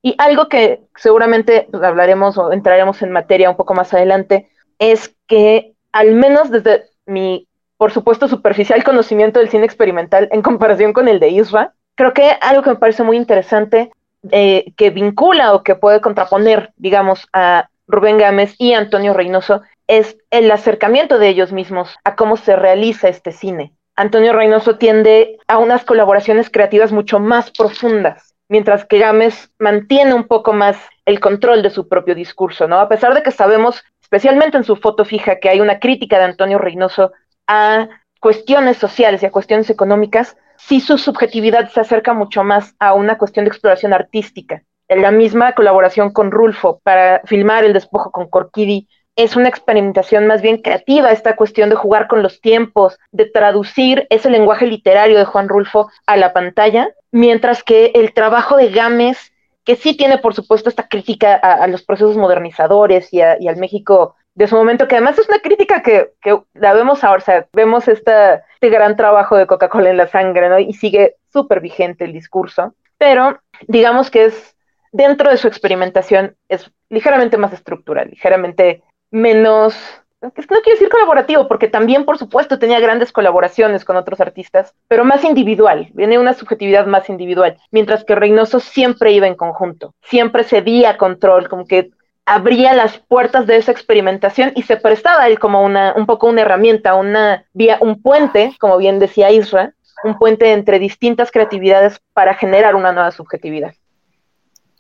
[0.02, 4.49] Y algo que seguramente hablaremos o entraremos en materia un poco más adelante
[4.80, 10.92] es que al menos desde mi, por supuesto, superficial conocimiento del cine experimental en comparación
[10.92, 13.92] con el de Isra, creo que algo que me parece muy interesante,
[14.32, 20.18] eh, que vincula o que puede contraponer, digamos, a Rubén Gámez y Antonio Reynoso, es
[20.32, 23.74] el acercamiento de ellos mismos a cómo se realiza este cine.
[23.96, 30.24] Antonio Reynoso tiende a unas colaboraciones creativas mucho más profundas, mientras que Gámez mantiene un
[30.24, 32.80] poco más el control de su propio discurso, ¿no?
[32.80, 36.26] A pesar de que sabemos, especialmente en su foto fija, que hay una crítica de
[36.26, 37.13] Antonio Reynoso
[37.47, 42.93] a cuestiones sociales y a cuestiones económicas, sí su subjetividad se acerca mucho más a
[42.93, 44.62] una cuestión de exploración artística.
[44.88, 50.43] La misma colaboración con Rulfo para filmar El despojo con Corquidi es una experimentación más
[50.43, 55.26] bien creativa, esta cuestión de jugar con los tiempos, de traducir ese lenguaje literario de
[55.26, 59.33] Juan Rulfo a la pantalla, mientras que el trabajo de Gámez,
[59.65, 64.47] que sí tiene por supuesto esta crítica a, los procesos modernizadores y, al México de
[64.47, 66.12] su momento, que además es una crítica que,
[66.54, 70.60] la vemos ahora, o sea, vemos este gran trabajo de Coca-Cola en la sangre, ¿no?
[70.60, 74.56] Y sigue súper vigente el discurso, pero digamos que es,
[74.91, 79.76] dentro de su experimentación, es ligeramente más estructural, ligeramente menos,
[80.24, 80.32] no
[80.62, 85.24] quiero decir colaborativo, porque también, por supuesto, tenía grandes colaboraciones con otros artistas, pero más
[85.24, 90.98] individual, viene una subjetividad más individual, mientras que Reynoso siempre iba en conjunto, siempre cedía
[90.98, 91.92] control, como que
[92.26, 96.42] abría las puertas de esa experimentación y se prestaba él como una, un poco una
[96.42, 102.34] herramienta, una vía, un puente, como bien decía Isra, un puente entre distintas creatividades para
[102.34, 103.74] generar una nueva subjetividad.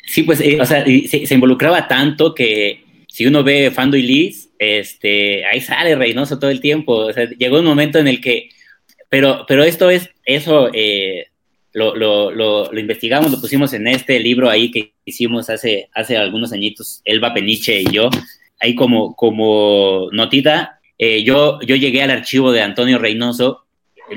[0.05, 4.49] Sí, pues, eh, o sea, se, involucraba tanto que si uno ve Fando y Liz,
[4.57, 6.95] este, ahí sale Reynoso todo el tiempo.
[6.95, 8.49] O sea, llegó un momento en el que,
[9.07, 11.27] pero, pero esto es, eso, eh,
[11.73, 16.53] lo, lo, lo, investigamos, lo pusimos en este libro ahí que hicimos hace, hace algunos
[16.53, 18.09] añitos, Elba Peniche y yo,
[18.59, 23.65] ahí como, como notita, eh, yo, yo llegué al archivo de Antonio Reynoso,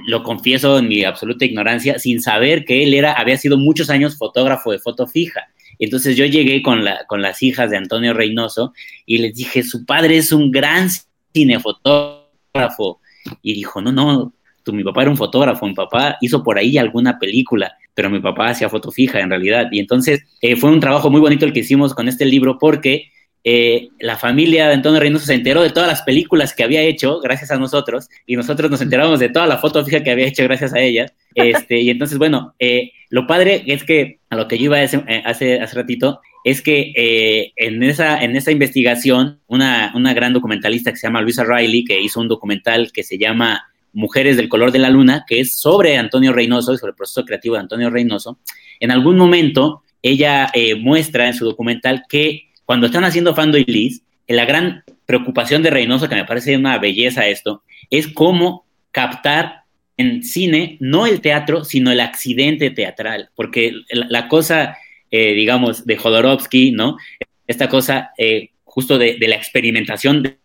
[0.06, 4.16] lo confieso en mi absoluta ignorancia, sin saber que él era, había sido muchos años
[4.16, 5.50] fotógrafo de foto fija.
[5.78, 8.72] Entonces yo llegué con, la, con las hijas de Antonio Reynoso
[9.04, 10.88] y les dije, su padre es un gran
[11.32, 13.00] cinefotógrafo.
[13.42, 14.32] Y dijo, no, no,
[14.72, 18.48] mi papá era un fotógrafo, mi papá hizo por ahí alguna película, pero mi papá
[18.48, 19.68] hacía foto fija en realidad.
[19.70, 23.10] Y entonces eh, fue un trabajo muy bonito el que hicimos con este libro porque
[23.48, 27.20] eh, la familia de Antonio Reynoso se enteró de todas las películas que había hecho
[27.20, 30.42] gracias a nosotros y nosotros nos enteramos de toda la foto fija que había hecho
[30.42, 31.12] gracias a ella.
[31.32, 34.80] Este, y entonces, bueno, eh, lo padre es que a lo que yo iba a
[34.80, 40.90] decir hace, hace ratito es que en, esa, en esa investigación, una, una gran documentalista
[40.90, 44.72] que se llama Luisa Riley, que hizo un documental que se llama Mujeres del color
[44.72, 48.40] de la luna, que es sobre Antonio Reynoso sobre el proceso creativo de Antonio Reynoso,
[48.80, 53.64] en algún momento ella eh, muestra en su documental que cuando están haciendo Fando y
[53.64, 59.62] Liz, la gran preocupación de Reynoso, que me parece una belleza esto, es cómo captar
[59.96, 64.76] en cine no el teatro, sino el accidente teatral, porque la, cosa,
[65.10, 66.98] eh, digamos, de Jodorowsky, ¿no?
[67.46, 70.38] Esta cosa eh, justo de, de, la experimentación de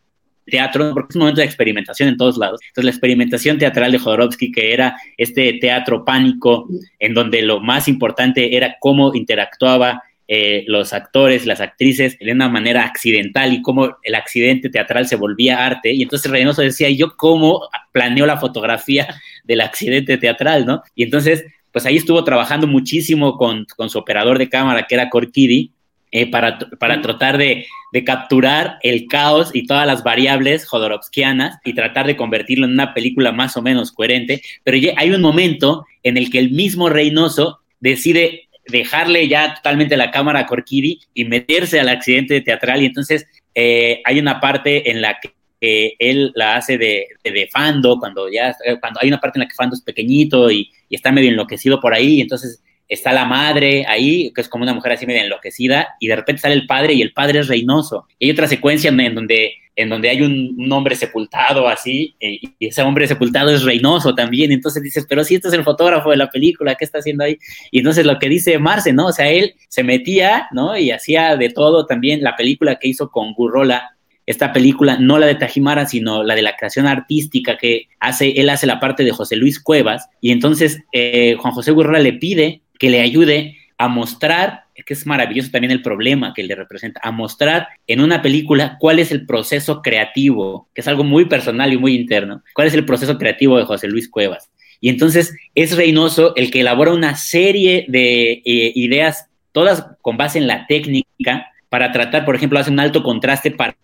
[0.46, 2.62] teatro, porque es un momento de experimentación en todos lados.
[2.62, 6.68] Entonces, la experimentación teatral de Jodorowsky, que era este teatro pánico,
[7.00, 10.04] en donde lo más importante era cómo interactuaba
[10.34, 15.18] eh, los actores, las actrices de una manera accidental y cómo el accidente teatral se
[15.18, 15.92] volvía arte.
[15.92, 19.14] Y entonces Reynoso decía, yo cómo planeo la fotografía
[19.44, 20.84] del accidente teatral, ¿no?
[20.96, 25.74] Y entonces, pues ahí estuvo trabajando muchísimo con, su operador de cámara, que era Corkidi,
[26.14, 31.74] eh, para, para tratar de, de, capturar el caos y todas las variables jodorowskianas y
[31.74, 34.42] tratar de convertirlo en una película más o menos coherente.
[34.64, 40.12] Pero hay un momento en el que el mismo Reynoso decide dejarle ya totalmente la
[40.12, 42.82] cámara a Corkidi y meterse al accidente teatral.
[42.82, 48.00] Y entonces eh, hay una parte en la que él la hace de, de, Fando,
[48.00, 51.30] cuando ya cuando hay una parte en la que Fando es pequeñito y, está medio
[51.30, 55.06] enloquecido por ahí, y entonces está la madre ahí, que es como una mujer así
[55.06, 58.08] medio enloquecida, y de repente sale el padre y el padre es Reynoso.
[58.20, 62.68] Y hay otra secuencia en donde en donde hay un, hombre sepultado así, eh, y
[62.68, 66.18] ese hombre sepultado es Reynoso también, entonces dices, pero si este es el fotógrafo de
[66.18, 67.38] la película, ¿qué está haciendo ahí?
[67.72, 69.08] Y entonces lo que dice Marce, ¿no?
[69.08, 70.78] O sea, él se metía, ¿no?
[70.78, 73.96] Y hacía de todo también la película que hizo con Gurrola,
[74.26, 78.50] esta película, no la de Tajimara, sino la de la creación artística que hace, él
[78.50, 82.62] hace la parte de José Luis Cuevas, y entonces eh, Juan José Gurrola le pide
[82.78, 87.12] que le ayude a mostrar que es maravilloso también el problema que le representa, a
[87.12, 91.78] mostrar en una película cuál es el proceso creativo, que es algo muy personal y
[91.78, 94.50] muy interno, cuál es el proceso creativo de José Luis Cuevas.
[94.80, 100.40] Y entonces es Reynoso el que elabora una serie de eh, ideas, todas con base
[100.40, 103.78] en la técnica, para tratar, por ejemplo, hace un alto contraste para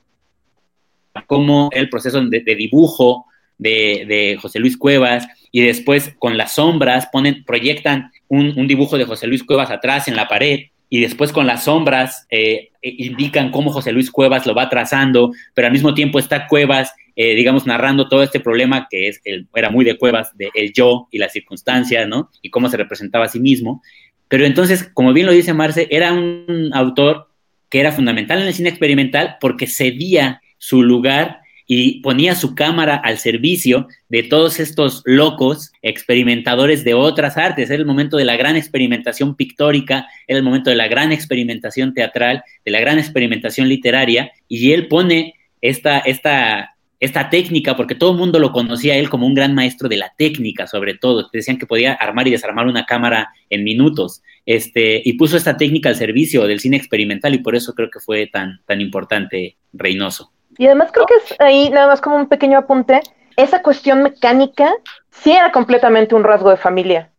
[1.26, 3.26] cómo el proceso de, dibujo
[3.58, 9.28] de, José Luis Cuevas y después con las sombras ponen, proyectan un, dibujo de José
[9.28, 13.72] Luis Cuevas atrás en la pared y después con las sombras eh, eh, indican cómo
[13.72, 18.08] José Luis Cuevas lo va trazando, pero al mismo tiempo está Cuevas, eh, digamos, narrando
[18.08, 21.30] todo este problema que es el, era muy de Cuevas, de el yo y la
[21.30, 22.30] circunstancia, ¿no?
[22.42, 23.82] Y cómo se representaba a sí mismo.
[24.28, 27.30] Pero entonces, como bien lo dice Marce, era un autor
[27.70, 32.96] que era fundamental en el cine experimental porque cedía su lugar y ponía su cámara
[32.96, 37.70] al servicio de todos estos locos experimentadores de otras artes.
[37.70, 41.94] Era el momento de la gran experimentación pictórica, era el momento de la gran experimentación
[41.94, 48.12] teatral, de la gran experimentación literaria, y él pone esta, esta, esta técnica, porque todo
[48.12, 51.30] el mundo lo conocía a él como un gran maestro de la técnica, sobre todo.
[51.32, 54.24] Decían que podía armar y desarmar una cámara en minutos.
[54.46, 58.00] Este, y puso esta técnica al servicio del cine experimental, y por eso creo que
[58.00, 60.32] fue tan, tan importante Reynoso.
[60.58, 63.02] Y además creo que es ahí, nada más como un pequeño apunte,
[63.36, 64.74] esa cuestión mecánica
[65.12, 67.12] sí era completamente un rasgo de familia.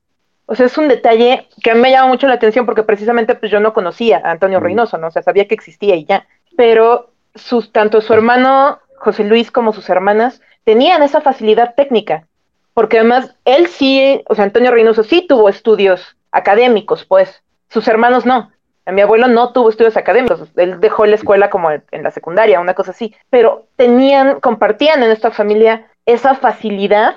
[0.46, 3.34] O sea, es un detalle que a mí me llama mucho la atención porque precisamente
[3.34, 5.08] pues yo no conocía a Antonio Reynoso, ¿no?
[5.08, 6.26] O sea, sabía que existía y ya.
[6.56, 12.26] Pero sus, tanto su hermano José Luis como sus hermanas tenían esa facilidad técnica.
[12.74, 17.42] Porque además él sí, o sea, Antonio Reynoso sí tuvo estudios académicos, pues.
[17.68, 18.50] Sus hermanos no.
[18.86, 22.72] Mi abuelo no tuvo estudios académicos, él dejó la escuela como en la secundaria, una
[22.72, 27.16] cosa así, pero tenían, compartían en esta familia esa facilidad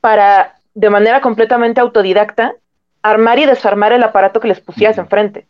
[0.00, 2.54] para, de manera completamente autodidacta,
[3.02, 5.46] armar y desarmar el aparato que les pusieras enfrente.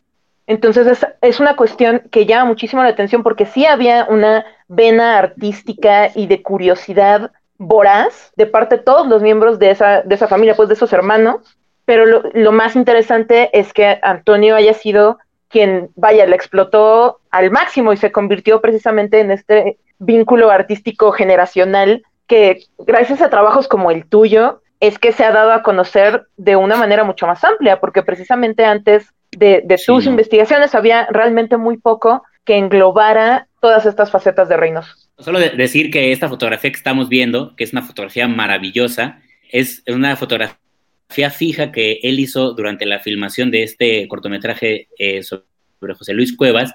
[0.51, 6.11] Entonces es, una cuestión que llama muchísimo la atención porque sí había una vena artística
[6.13, 10.57] y de curiosidad voraz de parte de todos los miembros de esa, de esa familia,
[10.57, 15.91] pues de esos hermanos, pero lo, lo más interesante es que Antonio haya sido quien,
[15.95, 22.65] vaya, la explotó al máximo y se convirtió precisamente en este vínculo artístico generacional que
[22.77, 26.75] gracias a trabajos como el tuyo es que se ha dado a conocer de una
[26.75, 32.57] manera mucho más amplia, porque precisamente antes de, tus investigaciones había realmente muy poco que
[32.57, 35.09] englobara todas estas facetas de Reinos.
[35.19, 39.21] Solo decir que esta fotografía que estamos viendo, que es una fotografía maravillosa,
[39.51, 40.59] es una fotografía
[41.31, 46.73] fija que él hizo durante la filmación de este cortometraje eh, sobre José Luis Cuevas,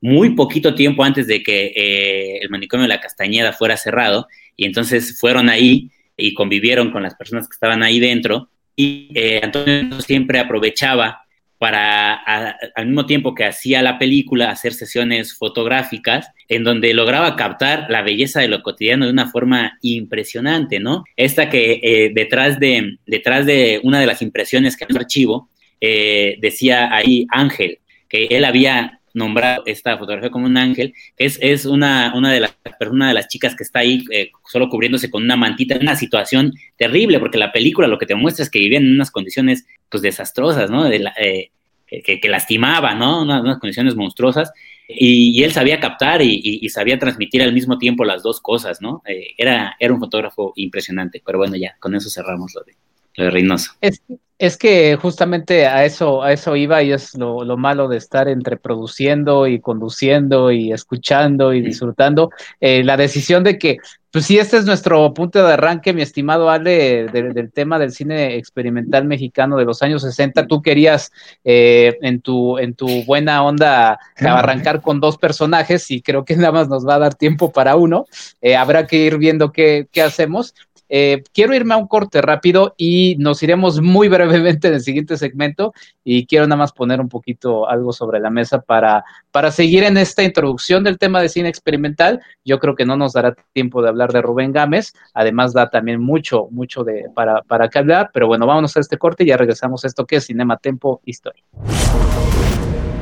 [0.00, 4.64] muy poquito tiempo antes de que eh, el manicomio de la Castañeda fuera cerrado, y
[4.66, 10.00] entonces fueron ahí y convivieron con las personas que estaban ahí dentro, y eh, Antonio
[10.00, 11.22] siempre aprovechaba
[11.58, 17.86] para, al mismo tiempo que hacía la película, hacer sesiones fotográficas en donde lograba captar
[17.90, 21.04] la belleza de lo cotidiano de una forma impresionante, ¿no?
[21.16, 25.50] Esta que eh, detrás, de, detrás de una de las impresiones que en el archivo
[25.80, 31.64] eh, decía ahí Ángel, que él había nombrado esta fotografía como un ángel, es, es
[31.64, 32.56] una, una, de las,
[32.90, 35.96] una de las chicas que está ahí eh, solo cubriéndose con una mantita, en una
[35.96, 39.66] situación terrible, porque la película lo que te muestra es que vivían en unas condiciones
[39.88, 40.84] pues desastrosas, ¿no?
[40.84, 41.50] De eh,
[41.88, 43.22] que, lastimaba, ¿no?
[43.22, 44.52] Unas, condiciones monstruosas,
[44.88, 49.02] y, él sabía captar y, sabía transmitir al mismo tiempo las dos cosas, ¿no?
[49.06, 52.74] Eh, era, era un fotógrafo impresionante, pero bueno, ya, con eso cerramos lo de,
[53.18, 53.72] lo de Reynoso.
[53.80, 54.02] Es,
[54.38, 58.56] es que justamente a eso, a eso iba y es lo, malo de estar entre
[58.56, 62.30] produciendo y conduciendo y escuchando y disfrutando.
[62.60, 63.78] Eh, la decisión de que,
[64.12, 68.36] pues sí, este es nuestro punto de arranque, mi estimado Ale, del tema del cine
[68.36, 70.46] experimental mexicano de los años 60.
[70.46, 71.10] Tú querías
[71.42, 76.52] eh, en, tu, en tu buena onda arrancar con dos personajes y creo que nada
[76.52, 78.06] más nos va a dar tiempo para uno.
[78.40, 80.54] Eh, habrá que ir viendo qué, qué hacemos.
[80.88, 85.16] Eh, quiero irme a un corte rápido y nos iremos muy brevemente en el siguiente
[85.16, 85.72] segmento
[86.04, 89.96] y quiero nada más poner un poquito algo sobre la mesa para, para seguir en
[89.98, 92.20] esta introducción del tema de cine experimental.
[92.44, 96.00] Yo creo que no nos dará tiempo de hablar de Rubén Gámez, además da también
[96.00, 99.36] mucho, mucho de, para, para que hablar, pero bueno, vámonos a este corte y ya
[99.36, 101.42] regresamos a esto que es Cinema Tempo Historia.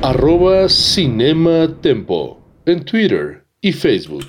[0.02, 4.26] Arroba Cinema Tempo en Twitter y Facebook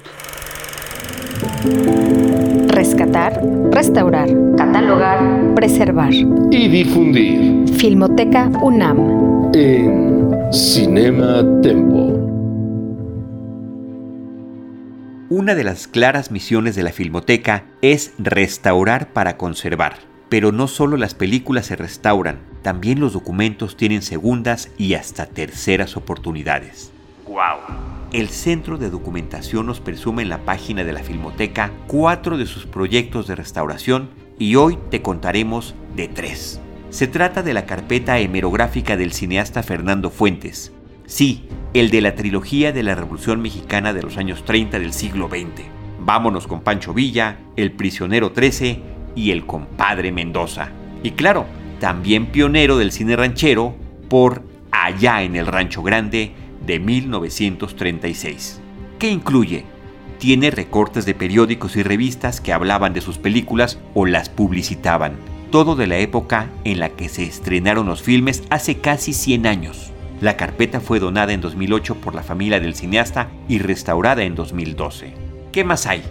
[2.77, 7.67] rescatar, restaurar, catalogar, preservar y difundir.
[7.73, 9.49] Filmoteca UNAM.
[9.55, 12.13] En Cinema Tempo.
[15.31, 19.95] Una de las claras misiones de la Filmoteca es restaurar para conservar.
[20.29, 25.97] Pero no solo las películas se restauran, también los documentos tienen segundas y hasta terceras
[25.97, 26.91] oportunidades.
[27.25, 27.96] ¡Wow!
[28.13, 32.65] El Centro de Documentación nos presume en la página de la Filmoteca cuatro de sus
[32.65, 36.61] proyectos de restauración y hoy te contaremos de tres.
[36.89, 40.71] Se trata de la carpeta hemerográfica del cineasta Fernando Fuentes.
[41.05, 45.27] Sí, el de la trilogía de la Revolución Mexicana de los años 30 del siglo
[45.27, 45.65] XX.
[45.99, 48.79] Vámonos con Pancho Villa, El Prisionero 13
[49.17, 50.69] y El Compadre Mendoza.
[51.03, 51.45] Y claro,
[51.81, 53.75] también pionero del cine ranchero
[54.07, 58.61] por Allá en el Rancho Grande de 1936.
[58.99, 59.65] ¿Qué incluye?
[60.19, 65.15] Tiene recortes de periódicos y revistas que hablaban de sus películas o las publicitaban.
[65.49, 69.91] Todo de la época en la que se estrenaron los filmes hace casi 100 años.
[70.19, 75.13] La carpeta fue donada en 2008 por la familia del cineasta y restaurada en 2012.
[75.51, 76.01] ¿Qué más hay?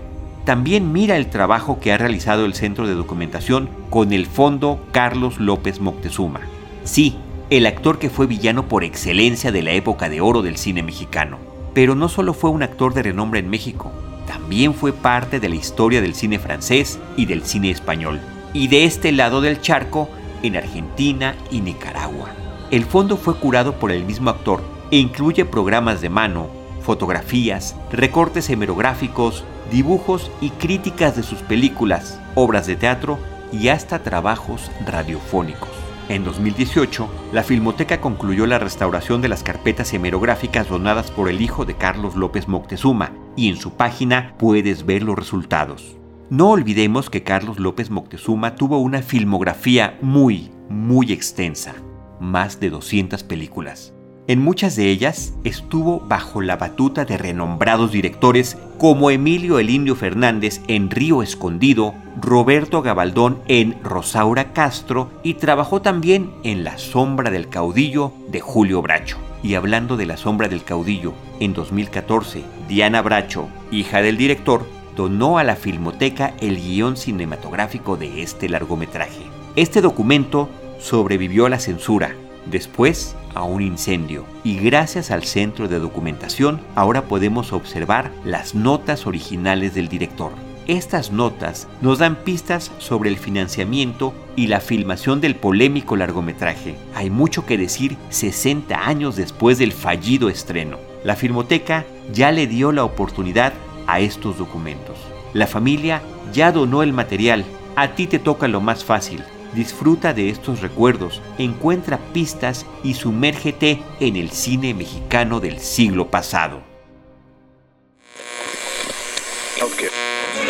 [0.45, 5.39] También mira el trabajo que ha realizado el Centro de Documentación con el Fondo Carlos
[5.41, 6.41] López Moctezuma.
[6.85, 7.17] Sí,
[7.49, 11.38] el actor que fue villano por excelencia de la época de oro del cine mexicano.
[11.74, 13.92] Pero no solo fue un actor de renombre en México,
[14.26, 18.20] también fue parte de la historia del cine francés y del cine español,
[18.53, 20.09] y de este lado del charco,
[20.42, 22.30] en Argentina y Nicaragua.
[22.70, 26.49] El fondo fue curado por el mismo actor e incluye programas de mano,
[26.82, 33.18] fotografías, recortes hemerográficos, dibujos y críticas de sus películas, obras de teatro
[33.53, 35.86] y hasta trabajos radiofónicos.
[36.09, 41.65] En 2018, la Filmoteca concluyó la restauración de las carpetas hemerográficas donadas por el hijo
[41.65, 45.97] de Carlos López Moctezuma y en su página puedes ver los resultados.
[46.31, 51.75] No olvidemos que Carlos López Moctezuma tuvo una filmografía muy, muy extensa,
[52.21, 53.95] más de 200 películas.
[54.29, 59.95] En muchas de ellas estuvo bajo la batuta de renombrados directores como Emilio el Indio
[59.95, 67.31] Fernández en Río Escondido, Roberto Gabaldón en Rosaura Castro y trabajó también en La Sombra
[67.31, 69.16] del Caudillo de Julio Bracho.
[69.45, 74.66] Y hablando de La Sombra del Caudillo, en 2014, Diana Bracho, hija del director,
[74.97, 79.22] donó a la Filmoteca el guion cinematográfico de este largometraje.
[79.55, 80.49] Este documento
[80.81, 82.16] sobrevivió a la censura.
[82.51, 89.07] Después a un incendio y gracias al centro de documentación ahora podemos observar las notas
[89.07, 90.32] originales del director.
[90.66, 96.74] Estas notas nos dan pistas sobre el financiamiento y la filmación del polémico largometraje.
[96.94, 100.78] Hay mucho que decir 60 años después del fallido estreno.
[101.05, 103.53] La Filmoteca ya le dio la oportunidad
[103.86, 104.99] a estos documentos.
[105.34, 107.44] La familia ya donó el material.
[107.76, 109.22] A ti te toca lo más fácil,
[109.57, 116.61] Disfruta de estos recuerdos, encuentra pistas y sumérgete en el cine mexicano del siglo pasado.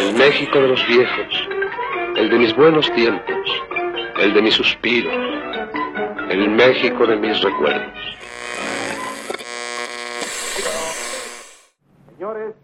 [0.00, 1.48] El México de los viejos,
[2.16, 3.62] el de mis buenos tiempos,
[4.18, 5.14] el de mis suspiros,
[6.28, 8.18] el México de mis recuerdos.
[12.10, 12.56] Señores,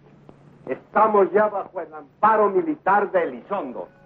[0.66, 4.01] estamos ya bajo el amparo militar de Elizondo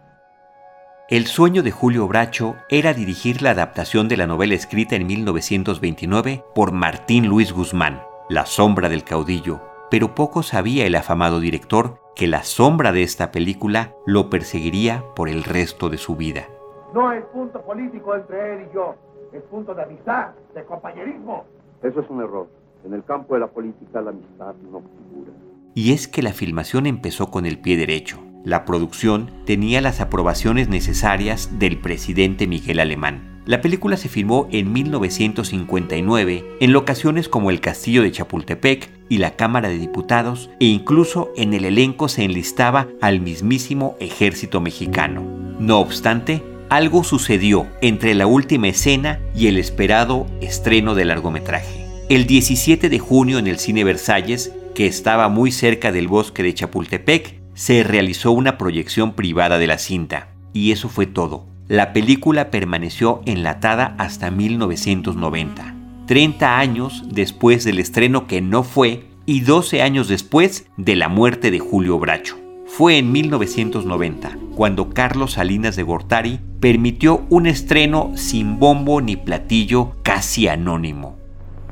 [1.08, 6.42] el sueño de Julio Bracho era dirigir la adaptación de la novela escrita en 1929
[6.52, 8.02] por Martín Luis Guzmán.
[8.28, 13.30] La sombra del caudillo, pero poco sabía el afamado director que la sombra de esta
[13.30, 16.48] película lo perseguiría por el resto de su vida.
[16.92, 18.96] No hay punto político entre él y yo,
[19.32, 21.44] es punto de amistad, de compañerismo.
[21.84, 22.48] Eso es un error.
[22.84, 25.30] En el campo de la política la amistad no figura.
[25.72, 28.25] Y es que la filmación empezó con el pie derecho.
[28.46, 33.42] La producción tenía las aprobaciones necesarias del presidente Miguel Alemán.
[33.44, 39.34] La película se filmó en 1959 en locaciones como el Castillo de Chapultepec y la
[39.34, 45.24] Cámara de Diputados e incluso en el elenco se enlistaba al mismísimo ejército mexicano.
[45.58, 51.84] No obstante, algo sucedió entre la última escena y el esperado estreno del largometraje.
[52.08, 56.54] El 17 de junio en el Cine Versalles, que estaba muy cerca del bosque de
[56.54, 60.28] Chapultepec, se realizó una proyección privada de la cinta.
[60.52, 61.44] Y eso fue todo.
[61.66, 65.74] La película permaneció enlatada hasta 1990,
[66.06, 71.50] 30 años después del estreno que no fue y 12 años después de la muerte
[71.50, 72.38] de Julio Bracho.
[72.68, 79.96] Fue en 1990 cuando Carlos Salinas de Gortari permitió un estreno sin bombo ni platillo
[80.04, 81.16] casi anónimo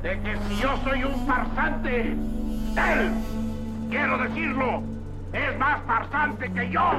[0.05, 3.11] de que si yo soy un farsante, él,
[3.89, 4.83] quiero decirlo,
[5.35, 6.91] es más farsante que yo.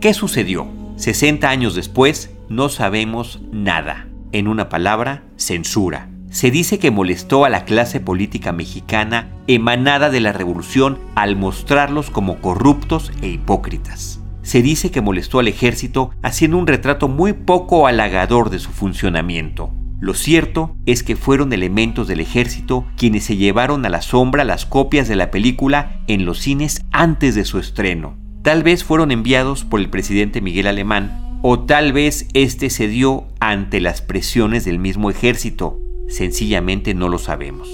[0.00, 0.68] ¿Qué sucedió?
[0.96, 4.06] 60 años después, no sabemos nada.
[4.32, 6.08] En una palabra, censura.
[6.30, 12.10] Se dice que molestó a la clase política mexicana emanada de la revolución al mostrarlos
[12.10, 14.20] como corruptos e hipócritas.
[14.42, 19.72] Se dice que molestó al ejército haciendo un retrato muy poco halagador de su funcionamiento.
[20.00, 24.66] Lo cierto es que fueron elementos del ejército quienes se llevaron a la sombra las
[24.66, 28.16] copias de la película en los cines antes de su estreno.
[28.42, 33.24] Tal vez fueron enviados por el presidente Miguel Alemán o tal vez este se dio
[33.40, 35.78] ante las presiones del mismo ejército.
[36.08, 37.68] Sencillamente no lo sabemos.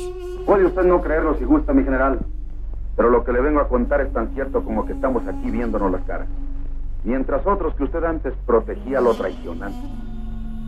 [0.47, 2.21] Puede usted no creerlo si gusta, mi general,
[2.97, 5.91] pero lo que le vengo a contar es tan cierto como que estamos aquí viéndonos
[5.91, 6.29] las caras.
[7.03, 9.73] Mientras otros que usted antes protegía lo traicionan,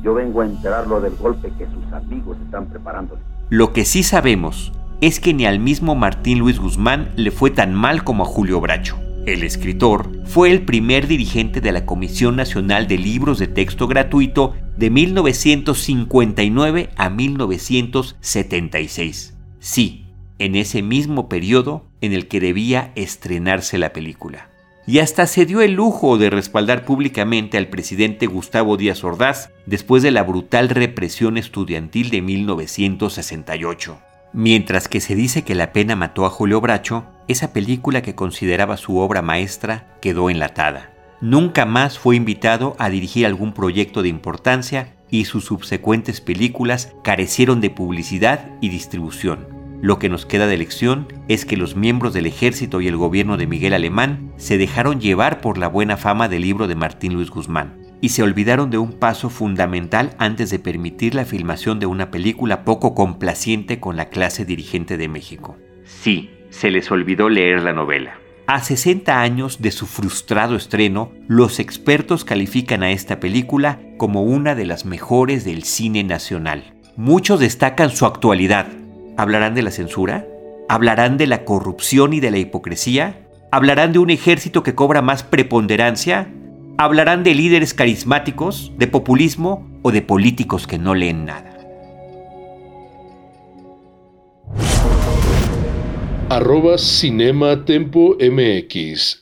[0.03, 3.19] yo vengo a enterarlo del golpe que sus amigos están preparando.
[3.49, 7.75] Lo que sí sabemos es que ni al mismo Martín Luis Guzmán le fue tan
[7.75, 8.99] mal como a Julio Bracho.
[9.27, 14.55] El escritor fue el primer dirigente de la Comisión Nacional de Libros de Texto Gratuito
[14.77, 19.39] de 1959 a 1976.
[19.61, 20.07] Sí,
[20.39, 24.52] en ese mismo periodo en el que debía estrenarse la película
[24.93, 30.03] y hasta se dio el lujo de respaldar públicamente al presidente Gustavo Díaz Ordaz después
[30.03, 33.99] de la brutal represión estudiantil de 1968.
[34.35, 38.77] Mientras que se dice que la pena mató a Julio Bracho, esa película que consideraba
[38.77, 40.91] su obra maestra quedó enlatada.
[41.23, 47.63] Nunca más fue invitado a dirigir algún proyecto de importancia y sus subsecuentes películas carecieron
[47.63, 49.52] de publicidad y distribución.
[49.83, 53.37] Lo que nos queda de lección es que los miembros del ejército y el gobierno
[53.37, 57.31] de Miguel Alemán se dejaron llevar por la buena fama del libro de Martín Luis
[57.31, 62.13] Guzmán y se olvidaron de un paso fundamental antes de permitir la filmación de una
[62.13, 65.57] película poco complaciente con la clase dirigente de México.
[65.83, 68.21] Sí, se les olvidó leer la novela.
[68.47, 74.55] A 60 años de su frustrado estreno, los expertos califican a esta película como una
[74.55, 76.75] de las mejores del cine nacional.
[76.97, 78.69] Muchos destacan su actualidad,
[79.17, 80.27] ¿Hablarán de la censura?
[80.69, 83.27] ¿Hablarán de la corrupción y de la hipocresía?
[83.51, 86.33] ¿Hablarán de un ejército que cobra más preponderancia?
[86.79, 91.59] ¿Hablarán de líderes carismáticos, de populismo o de políticos que no leen nada?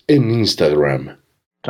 [0.06, 1.19] En Instagram.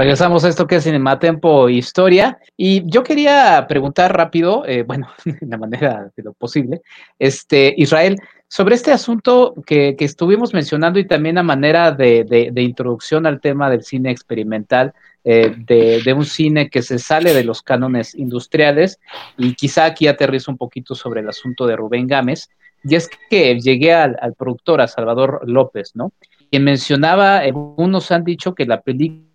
[0.01, 2.38] Regresamos a esto que es Cinematempo Historia.
[2.57, 6.80] Y yo quería preguntar rápido, eh, bueno, de la manera de lo posible,
[7.18, 8.16] este, Israel,
[8.48, 13.82] sobre este asunto que, estuvimos mencionando y también a manera de, introducción al tema del
[13.82, 18.98] cine experimental, eh, de, un cine que se sale de los cánones industriales
[19.36, 22.48] y quizá aquí aterrizo un poquito sobre el asunto de Rubén Gámez.
[22.84, 26.14] Y es que llegué al, productor, a Salvador López, ¿no?
[26.51, 29.30] Quien mencionaba, algunos han dicho que la película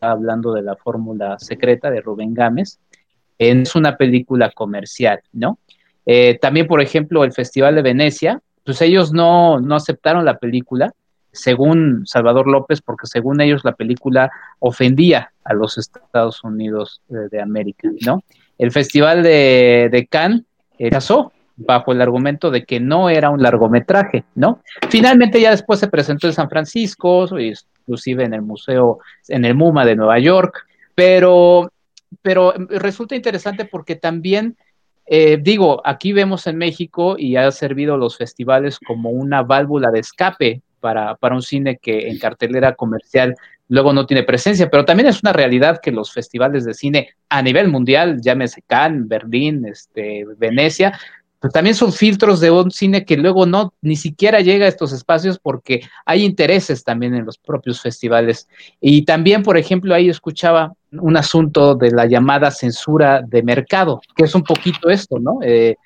[0.00, 2.78] hablando de la fórmula secreta de Rubén Gámez,
[3.38, 5.58] es una película comercial, ¿no?
[6.06, 10.92] Eh, también, por ejemplo, el Festival de Venecia, pues ellos no, no aceptaron la película,
[11.32, 17.88] según Salvador López, porque según ellos la película ofendía a los Estados Unidos de, América,
[18.04, 18.22] ¿no?
[18.56, 20.42] El Festival de, de Cannes
[20.78, 24.60] eh, pasó bajo el argumento de que no era un largometraje, ¿no?
[24.88, 27.26] Finalmente ya después se presentó en San Francisco,
[27.88, 31.72] inclusive en el museo, en el MUMA de Nueva York, pero,
[32.20, 34.56] pero resulta interesante porque también
[35.10, 40.00] eh, digo, aquí vemos en México y ha servido los festivales como una válvula de
[40.00, 43.34] escape para, para un cine que en cartelera comercial
[43.68, 47.40] luego no tiene presencia, pero también es una realidad que los festivales de cine a
[47.40, 50.98] nivel mundial, llámese Cannes, Berlín, este, Venecia,
[51.40, 54.92] pues también son filtros de un cine que luego no ni siquiera llega a estos
[54.92, 58.48] espacios porque hay intereses también en los propios festivales.
[58.80, 64.24] Y también, por ejemplo, ahí escuchaba un asunto de la llamada censura de mercado, que
[64.24, 65.38] es un poquito esto, ¿no?
[65.42, 65.76] Eh,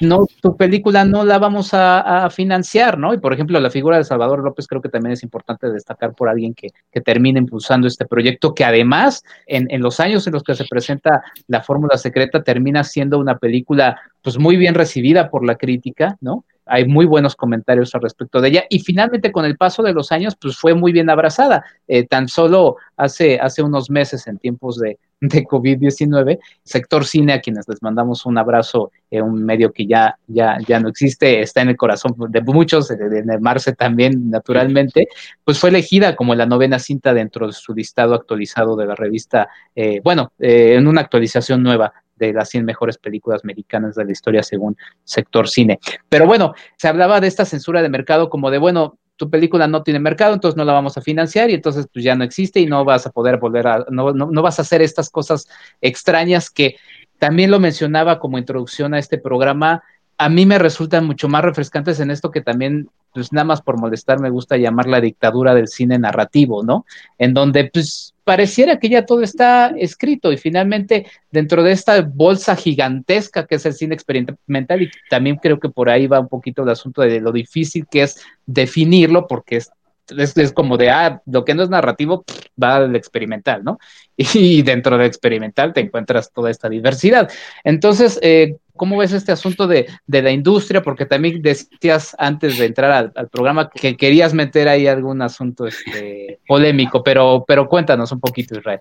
[0.00, 3.14] no, tu película no la vamos a, financiar, ¿no?
[3.14, 6.28] Y por ejemplo, la figura de Salvador López creo que también es importante destacar por
[6.28, 6.70] alguien que,
[7.02, 11.22] termine impulsando este proyecto, que además en, en, los años en los que se presenta
[11.48, 16.44] La Fórmula Secreta termina siendo una película pues muy bien recibida por la crítica, ¿no?
[16.66, 20.12] hay muy buenos comentarios al respecto de ella y finalmente con el paso de los
[20.12, 21.64] años pues fue muy bien abrazada.
[21.88, 27.40] Eh, tan solo hace, hace unos meses en tiempos de, de COVID-19, sector cine a
[27.40, 31.62] quienes les mandamos un abrazo, eh, un medio que ya, ya, ya no existe, está
[31.62, 35.08] en el corazón de muchos, de, Marce también naturalmente,
[35.44, 39.48] pues fue elegida como la novena cinta dentro de su listado actualizado de la revista,
[39.76, 44.42] eh, bueno, en una actualización nueva de las 100 mejores películas mexicanas de la historia
[44.42, 45.78] según sector cine.
[46.08, 49.82] Pero bueno, se hablaba de esta censura de mercado como de, bueno, tu película no
[49.82, 52.66] tiene mercado, entonces no la vamos a financiar y entonces pues ya no existe y
[52.66, 55.48] no vas a poder volver a, no, no, no vas a hacer estas cosas
[55.80, 56.76] extrañas que
[57.18, 59.84] también lo mencionaba como introducción a este programa,
[60.22, 63.76] a mí me resultan mucho más refrescantes en esto que también, pues nada más por
[63.76, 66.86] molestar, me gusta llamar la dictadura del cine narrativo, ¿no?
[67.18, 72.54] En donde, pues, pareciera que ya todo está escrito y finalmente dentro de esta bolsa
[72.54, 76.62] gigantesca que es el cine experimental y también creo que por ahí va un poquito
[76.62, 79.72] el asunto de lo difícil que es definirlo porque es
[80.16, 82.24] es, como de, ah, lo que no es narrativo
[82.60, 83.78] va al experimental, ¿no?
[84.34, 87.30] Y dentro del experimental te encuentras toda esta diversidad.
[87.64, 90.82] Entonces, eh, ¿cómo ves este asunto de, la industria?
[90.82, 96.40] Porque también decías antes de entrar al, programa que querías meter ahí algún asunto este,
[96.46, 98.80] polémico, pero, pero cuéntanos un poquito, Israel.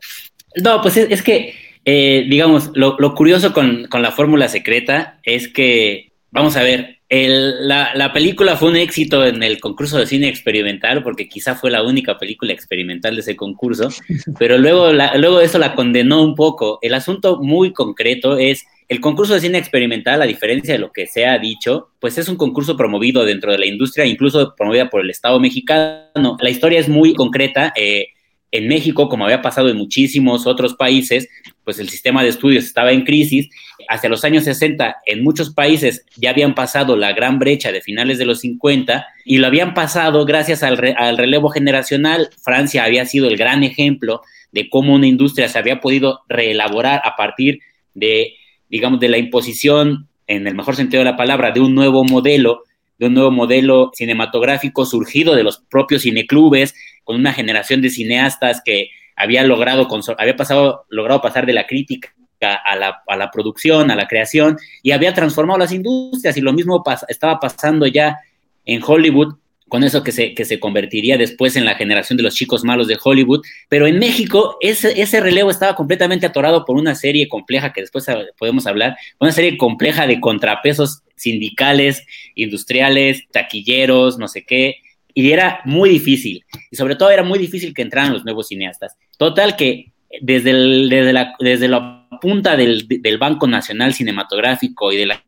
[0.56, 1.54] No, pues es, que,
[1.86, 8.14] eh, digamos, lo, curioso con, con la fórmula secreta es que, vamos a ver, la,
[8.14, 12.18] película fue un éxito en el concurso de cine experimental, porque quizá fue la única
[12.18, 13.90] película experimental de ese concurso,
[14.40, 16.80] pero luego, luego eso la condenó un poco.
[16.82, 21.08] El asunto muy concreto es, el concurso de cine experimental, a diferencia de lo que
[21.08, 25.02] se ha dicho, pues es un concurso promovido dentro de la industria, incluso promovida por
[25.02, 26.38] el Estado mexicano.
[26.42, 27.74] La historia es muy concreta.
[27.76, 28.08] Eh,
[28.52, 31.30] en México, como había pasado en muchísimos otros países,
[31.64, 33.50] pues el sistema de estudios estaba en crisis.
[33.88, 38.18] Hacia los años 60, en muchos países ya habían pasado la gran brecha de finales
[38.18, 42.30] de los 50 y lo habían pasado gracias al, relevo generacional.
[42.44, 44.22] Francia había sido el gran ejemplo
[44.52, 47.60] de cómo una industria se había podido reelaborar a partir
[47.94, 48.34] de,
[48.70, 52.64] digamos, de la imposición, en el mejor sentido de la palabra, de un nuevo modelo
[53.02, 58.62] de un nuevo modelo cinematográfico surgido de los propios cineclubes, con una generación de cineastas
[58.64, 59.88] que había logrado,
[60.18, 64.58] había pasado, logrado pasar de la crítica a la, a la, producción, a la creación,
[64.82, 68.18] y había transformado las industrias, y lo mismo estaba pasando ya
[68.66, 69.36] en Hollywood,
[69.72, 72.90] con eso que se, que se convertiría después en la generación de los chicos malos
[72.90, 73.42] de Hollywood.
[73.70, 78.06] Pero en México ese, ese relevo estaba completamente atorado por una serie compleja que después
[78.38, 84.76] podemos hablar, una serie compleja de contrapesos sindicales, industriales, taquilleros, no sé qué,
[85.14, 86.44] y era muy difícil.
[86.70, 88.96] Y sobre todo era muy difícil que entraran los nuevos cineastas.
[89.18, 89.92] Total que
[90.22, 95.24] desde, desde, la, desde la punta del, del Banco Nacional Cinematográfico y de la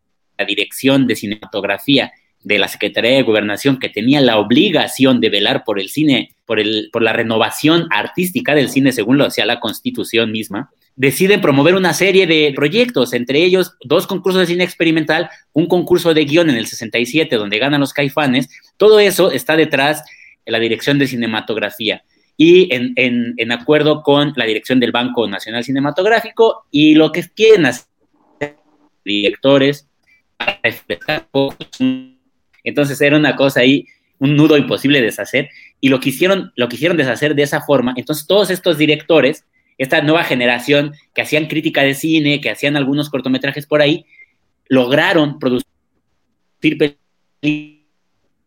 [0.45, 2.11] Dirección de Cinematografía
[2.43, 6.59] de la Secretaría de Gobernación que tenía la obligación de velar por el cine, por,
[6.59, 11.75] el, por la renovación artística del cine, según lo hacía la Constitución misma, deciden promover
[11.75, 16.49] una serie de proyectos, entre ellos dos concursos de cine experimental, un concurso de guion
[16.49, 20.03] en el 67 donde ganan los caifanes, todo eso está detrás
[20.45, 22.03] de la Dirección de Cinematografía
[22.35, 27.85] y en, acuerdo con la dirección del Banco Nacional Cinematográfico y lo que quieren hacer
[29.05, 29.87] directores
[32.63, 33.87] entonces era una cosa ahí,
[34.19, 37.93] un nudo imposible de deshacer, y lo quisieron, lo quisieron deshacer de esa forma.
[37.97, 39.45] Entonces todos estos directores,
[39.83, 44.05] esta nueva generación que hacían crítica de cine, que hacían algunos cortometrajes por ahí,
[44.67, 45.67] lograron producir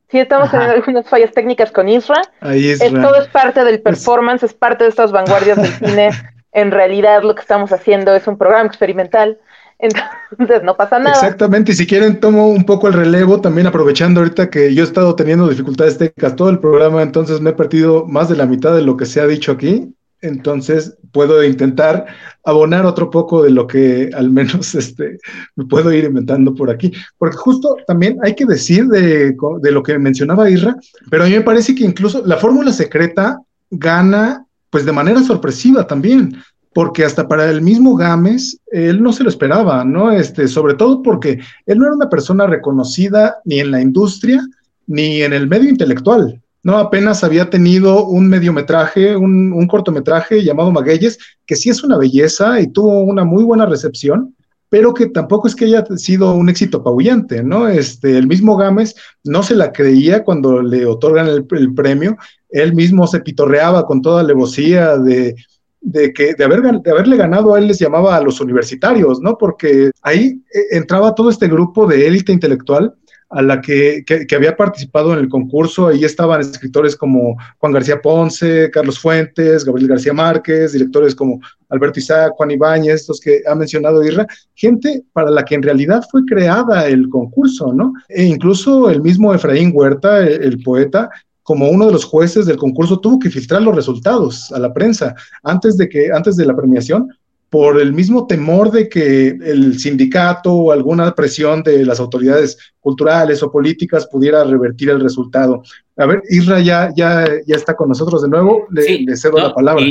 [0.09, 2.23] Sí, estamos en algunas fallas técnicas con Isra.
[2.41, 6.11] Ahí es todo es parte del performance, es parte de estas vanguardias del cine.
[6.53, 9.39] En realidad lo que estamos haciendo es un programa experimental
[9.79, 11.15] entonces no pasa nada.
[11.15, 14.87] Exactamente, y si quieren tomo un poco el relevo, también aprovechando ahorita que yo he
[14.87, 18.75] estado teniendo dificultades técnicas todo el programa, entonces me he perdido más de la mitad
[18.75, 19.95] de lo que se ha dicho aquí.
[20.23, 22.07] Entonces puedo intentar
[22.45, 25.19] abonar otro poco de lo que al menos este,
[25.55, 26.93] me puedo ir inventando por aquí.
[27.19, 30.77] Porque justo también hay que decir de, lo que mencionaba Irra,
[31.11, 33.41] pero a mí me parece que incluso la fórmula secreta
[33.71, 36.37] gana pues de manera sorpresiva también,
[36.75, 40.13] porque hasta para el mismo Gámez, él no se lo esperaba, ¿no?
[40.13, 44.47] Este, sobre todo porque él no era una persona reconocida ni en la industria
[44.87, 46.79] ni en el medio intelectual, ¿no?
[46.79, 52.61] Apenas había tenido un mediometraje, un, un cortometraje llamado Magueyes, que sí es una belleza
[52.61, 54.35] y tuvo una muy buena recepción,
[54.69, 57.69] pero que tampoco es que haya sido un éxito apabullante, ¿no?
[57.69, 62.17] Este, el mismo Gámez no se la creía cuando le otorgan el, premio,
[62.49, 65.37] él mismo se pitorreaba con toda alevosía de,
[65.81, 69.39] de que de, haber, de haberle ganado a él les llamaba a los universitarios, ¿no?
[69.39, 72.93] Porque ahí eh, entraba todo este grupo de élite intelectual
[73.29, 75.89] a la que, que, había participado en el concurso.
[75.89, 81.99] Ahí estaban escritores como Juan García Ponce, Carlos Fuentes, Gabriel García Márquez, directores como Alberto
[81.99, 86.25] Isaac, Juan Ibáñez, estos que ha mencionado Irra, gente para la que en realidad fue
[86.25, 87.93] creada el concurso, ¿no?
[88.09, 91.11] E incluso el mismo Efraín Huerta, el poeta,
[91.43, 95.15] como uno de los jueces del concurso, tuvo que filtrar los resultados a la prensa
[95.43, 97.09] antes de, que, antes de la premiación
[97.51, 103.43] por el mismo temor de que el sindicato o alguna presión de las autoridades culturales
[103.43, 105.63] o políticas pudiera revertir el resultado.
[105.97, 109.85] A ver, Isra ya, ya, ya está con nosotros de nuevo, le, cedo la palabra.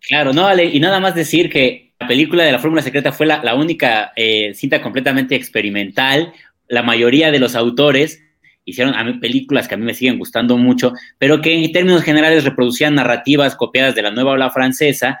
[0.00, 3.26] claro, no, Ale, y nada más decir que la película de la Fórmula Secreta fue
[3.26, 6.32] la, única eh, cinta completamente experimental.
[6.66, 8.22] La mayoría de los autores
[8.64, 12.02] hicieron a mí películas que a mí me siguen gustando mucho, pero que en términos
[12.02, 15.18] generales reproducían narrativas copiadas de la nueva ola francesa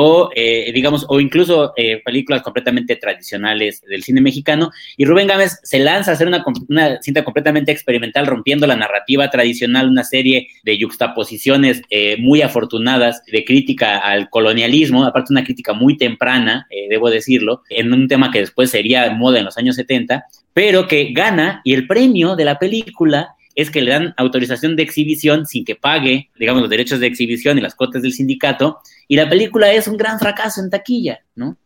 [0.00, 4.70] o eh, digamos, o incluso eh, películas completamente tradicionales del cine mexicano.
[4.96, 9.28] Y Rubén Gámez se lanza a hacer una, una, cinta completamente experimental, rompiendo la narrativa
[9.28, 15.72] tradicional, una serie de yuxtaposiciones eh, muy afortunadas de crítica al colonialismo, aparte una crítica
[15.72, 20.26] muy temprana, debo decirlo, en un tema que después sería moda en los años 70,
[20.52, 24.84] pero que gana y el premio de la película es que le dan autorización de
[24.84, 28.78] exhibición sin que pague, digamos, los derechos de exhibición y las cuotas del sindicato,
[29.08, 31.56] y la película es un gran fracaso en taquilla, ¿no?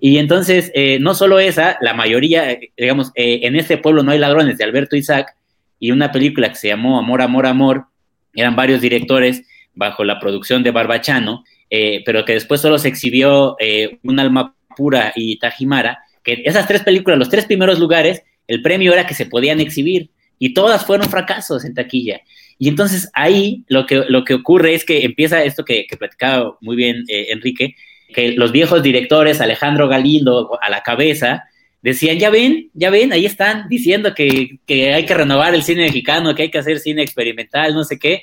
[0.00, 4.12] Y entonces, eh, no solo esa, la mayoría, eh, digamos, eh, en este pueblo no
[4.12, 5.36] hay ladrones de Alberto Isaac,
[5.78, 7.84] y una película que se llamó Amor, Amor, Amor,
[8.34, 9.42] eran varios directores
[9.74, 11.44] bajo la producción de Barbachano,
[12.06, 13.56] pero que después solo se exhibió
[14.02, 18.92] Un alma pura y Tajimara, que esas tres películas, los tres primeros lugares, el premio
[18.92, 22.20] era que se podían exhibir, y todas fueron fracasos en taquilla.
[22.58, 26.56] Y entonces ahí lo que, lo que ocurre es que empieza esto que, que platicaba
[26.60, 27.76] muy bien eh, Enrique,
[28.12, 31.44] que los viejos directores, Alejandro Galindo a la cabeza,
[31.82, 35.82] decían, ya ven, ya ven, ahí están diciendo que, que hay que renovar el cine
[35.82, 38.22] mexicano, que hay que hacer cine experimental, no sé qué.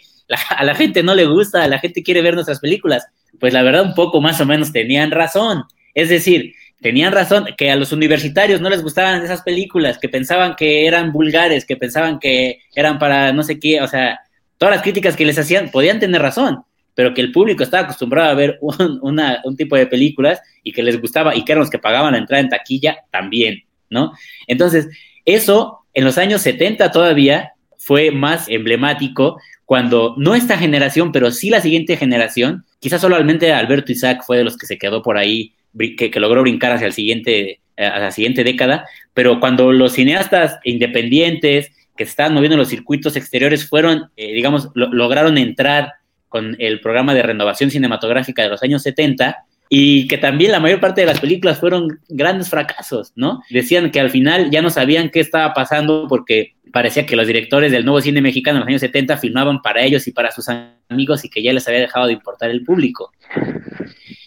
[0.50, 3.06] a la gente no le gusta, a la gente quiere ver nuestras películas.
[3.40, 5.64] Pues la verdad un poco más o menos tenían razón.
[5.94, 10.56] Es decir, tenían razón, que a los universitarios no les gustaban esas películas, que pensaban
[10.56, 14.20] que eran vulgares, que pensaban que eran para no sé qué, o sea,
[14.58, 16.64] todas las críticas que les hacían podían tener razón,
[16.96, 21.00] pero que el público estaba acostumbrado a ver un, tipo de películas y que les
[21.00, 24.14] gustaba y que eran los que pagaban la entrada en taquilla también, ¿no?
[24.48, 24.90] Entonces,
[25.24, 31.50] eso en los años 70 todavía fue más emblemático cuando no esta generación, pero sí
[31.50, 35.54] la siguiente generación, quizás solamente Alberto Isaac fue de los que se quedó por ahí
[35.78, 41.72] que, logró brincar hacia el siguiente, eh, la siguiente década, pero cuando los cineastas independientes
[41.96, 45.94] que estaban moviendo en los circuitos exteriores fueron, eh, digamos, lograron entrar
[46.30, 50.80] con el programa de renovación cinematográfica de los años 70 y que también la mayor
[50.80, 53.42] parte de las películas fueron grandes fracasos, ¿no?
[53.50, 57.72] Decían que al final ya no sabían qué estaba pasando porque parecía que los directores
[57.72, 60.48] del nuevo cine mexicano en los años 70 filmaban para ellos y para sus
[60.90, 63.12] amigos y que ya les había dejado de importar el público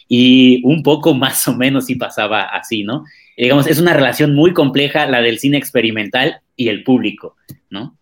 [0.08, 3.04] y un poco más o menos sí pasaba así, ¿no?
[3.36, 7.36] Digamos, es una relación muy compleja la del cine experimental y el público,
[7.70, 7.96] ¿no?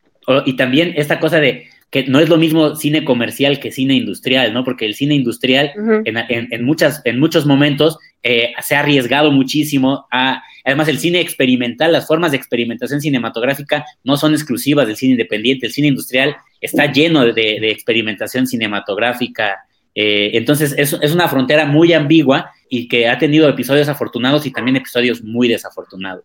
[0.46, 4.54] y también esta cosa de que no es lo mismo cine comercial que cine industrial,
[4.54, 4.64] ¿no?
[4.64, 5.72] Porque el cine industrial
[6.04, 10.42] en, muchas, en muchos momentos eh, se ha arriesgado muchísimo a...
[10.64, 15.66] Además, el cine experimental, las formas de experimentación cinematográfica no son exclusivas del cine independiente.
[15.66, 19.58] El cine industrial está lleno de, de experimentación cinematográfica
[19.94, 24.50] eh, entonces es, es, una frontera muy ambigua y que ha tenido episodios afortunados y
[24.50, 26.24] también episodios muy desafortunados.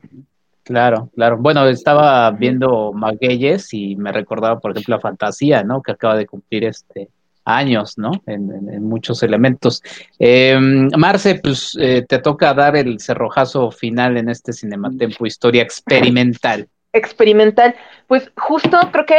[0.68, 1.38] Claro, claro.
[1.38, 5.82] Bueno, estaba viendo Magueyes y me recordaba, por ejemplo, la fantasía, ¿no?
[5.82, 7.07] Que acaba de cumplir este
[7.45, 8.11] años, ¿no?
[8.26, 9.82] En, muchos elementos.
[10.20, 16.68] Em, Marce, pues eh, te toca dar el cerrojazo final en este Cinematempo Historia Experimental.
[16.91, 17.74] Experimental.
[18.07, 19.15] Pues justo creo que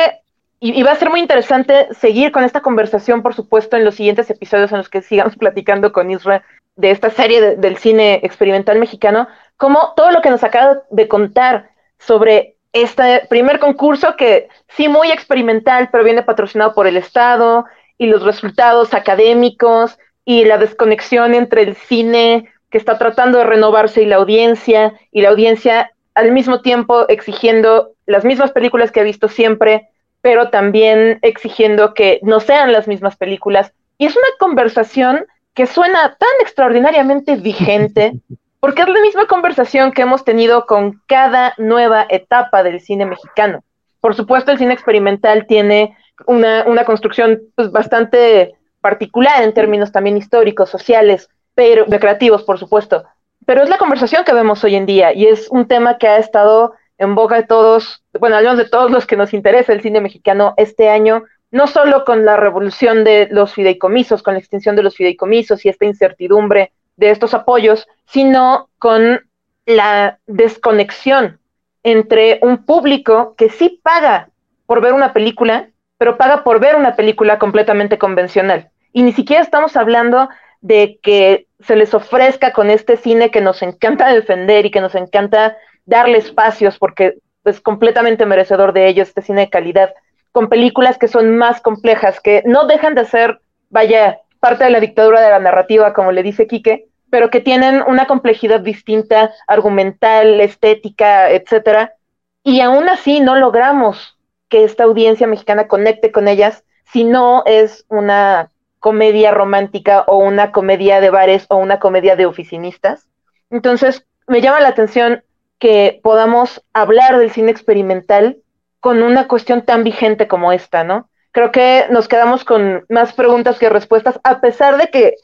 [0.61, 4.29] y, va a ser muy interesante seguir con esta conversación, por supuesto, en los siguientes
[4.29, 6.43] episodios en los que sigamos platicando con Israel
[6.77, 9.27] de esta serie del cine experimental mexicano,
[9.59, 15.11] como todo lo que nos acaba de contar sobre este primer concurso que sí muy
[15.11, 17.67] experimental, pero viene patrocinado por el Estado
[17.99, 24.03] y los resultados académicos y la desconexión entre el cine que está tratando de renovarse
[24.03, 29.05] y la audiencia, y la audiencia al mismo tiempo exigiendo las mismas películas que ha
[29.05, 29.89] visto siempre,
[30.21, 33.73] pero también exigiendo que no sean las mismas películas.
[33.97, 38.13] Y es una conversación que suena tan extraordinariamente vigente,
[38.61, 43.63] porque es la misma conversación que hemos tenido con cada nueva etapa del cine mexicano.
[44.01, 45.97] Por supuesto, el cine experimental tiene
[46.27, 53.05] una, construcción pues, bastante particular en términos también históricos, sociales, pero creativos, por supuesto.
[53.47, 56.19] Pero es la conversación que vemos hoy en día y es un tema que ha
[56.19, 59.81] estado en boca de todos, bueno, al menos de todos los que nos interesa el
[59.81, 64.77] cine mexicano este año, no solo con la revolución de los fideicomisos, con la extinción
[64.77, 69.23] de los fideicomisos y esta incertidumbre de estos apoyos, sino con
[69.65, 71.41] la desconexión
[71.83, 74.29] entre un público que sí paga
[74.67, 78.71] por ver una película, pero paga por ver una película completamente convencional.
[78.93, 80.29] Y ni siquiera estamos hablando
[80.61, 84.95] de que se les ofrezca con este cine que nos encanta defender y que nos
[84.95, 89.95] encanta darle espacios porque es completamente merecedor de ello este cine de calidad,
[90.33, 93.41] con películas que son más complejas, que no dejan de ser,
[93.71, 97.83] vaya, parte de la dictadura de la narrativa, como le dice Quique, pero que tienen
[97.87, 101.95] una complejidad distinta, argumental, estética, etcétera,
[102.43, 107.85] y aún así no logramos que esta audiencia mexicana conecte con ellas si no es
[107.89, 113.09] una comedia romántica o una comedia de bares o una comedia de oficinistas.
[113.51, 115.25] Entonces, me llama la atención
[115.59, 118.39] que podamos hablar del cine experimental
[118.81, 121.11] con una cuestión tan vigente como esta, ¿no?
[121.33, 125.15] Creo que nos quedamos con más preguntas que respuestas, a pesar de que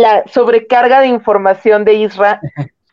[0.00, 2.40] la sobrecarga de información de Isra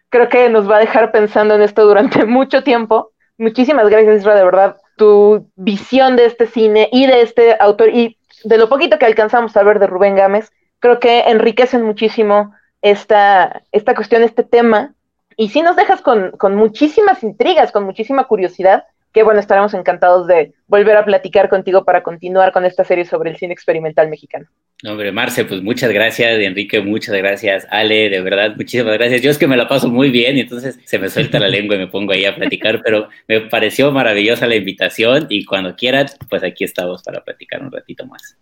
[0.10, 3.12] creo que nos va a dejar pensando en esto durante mucho tiempo.
[3.38, 4.78] Muchísimas gracias, Isra, de verdad.
[4.98, 9.56] Tu visión de este cine y de este autor y de lo poquito que alcanzamos
[9.58, 14.94] a ver de Rubén Gámez, creo que enriquecen muchísimo esta, esta cuestión, este tema,
[15.38, 20.28] y sí nos dejas con, con muchísimas intrigas, con muchísima curiosidad, que bueno, estaremos encantados
[20.28, 24.48] de volver a platicar contigo para continuar con esta serie sobre el cine experimental mexicano.
[24.86, 29.22] hombre, Marce, pues muchas gracias, Enrique, muchas gracias, Ale, de verdad, muchísimas gracias.
[29.22, 31.76] Yo es que me la paso muy bien y entonces se me suelta la lengua
[31.76, 36.18] y me pongo ahí a platicar, pero me pareció maravillosa la invitación y cuando quieras,
[36.30, 38.38] pues aquí estamos para platicar un ratito más.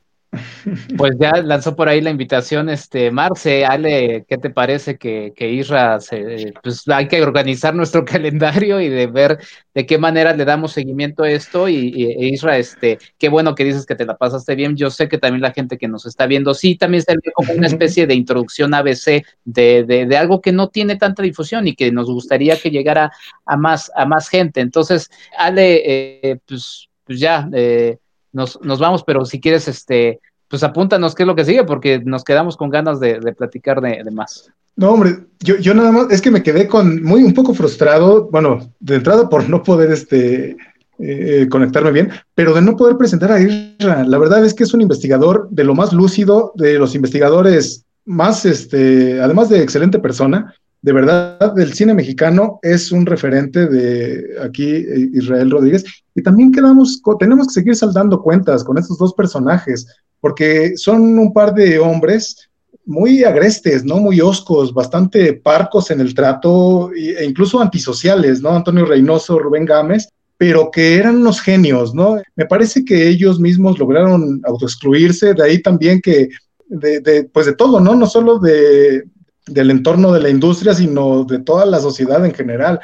[0.95, 5.49] Pues ya lanzó por ahí la invitación, este Marce, Ale, ¿qué te parece que, que
[5.49, 9.39] Isra, se, pues hay que organizar nuestro calendario y de ver
[9.73, 13.63] de qué manera le damos seguimiento a esto y, e Isra, este, qué bueno que
[13.63, 16.27] dices que te la pasaste bien, yo sé que también la gente que nos está
[16.27, 20.51] viendo, sí, también se como una especie de introducción ABC de, de, de, algo que
[20.51, 23.11] no tiene tanta difusión y que nos gustaría que llegara
[23.45, 27.97] a más, a más gente, entonces, Ale, eh, pues, pues ya, eh,
[28.31, 31.99] nos, nos vamos, pero si quieres, este, pues apúntanos qué es lo que sigue, porque
[32.03, 34.51] nos quedamos con ganas de, platicar de, más.
[34.75, 38.29] No, hombre, yo, yo nada más, es que me quedé con muy un poco frustrado,
[38.31, 40.57] bueno, de entrada por no poder este,
[40.99, 44.03] eh, conectarme bien, pero de no poder presentar a Isra.
[44.05, 48.45] La verdad es que es un investigador de lo más lúcido, de los investigadores más,
[48.45, 54.75] este, además de excelente persona, de verdad, del cine mexicano es un referente de aquí,
[54.75, 55.83] eh, Israel Rodríguez,
[56.15, 59.87] y también quedamos, tenemos que seguir saldando cuentas con estos dos personajes,
[60.21, 62.49] porque son un par de hombres
[62.85, 63.97] muy agrestes, ¿no?
[63.97, 68.49] Muy oscos, bastante parcos en el trato e incluso antisociales, ¿no?
[68.49, 70.07] Antonio Reynoso, Rubén Gámez,
[70.37, 72.17] pero que eran unos genios, ¿no?
[72.35, 76.29] Me parece que ellos mismos lograron autoexcluirse, de ahí también que,
[76.67, 77.93] de, de, pues de todo, ¿no?
[77.95, 79.03] No solo de,
[79.49, 82.79] del entorno de la industria, sino de toda la sociedad en general.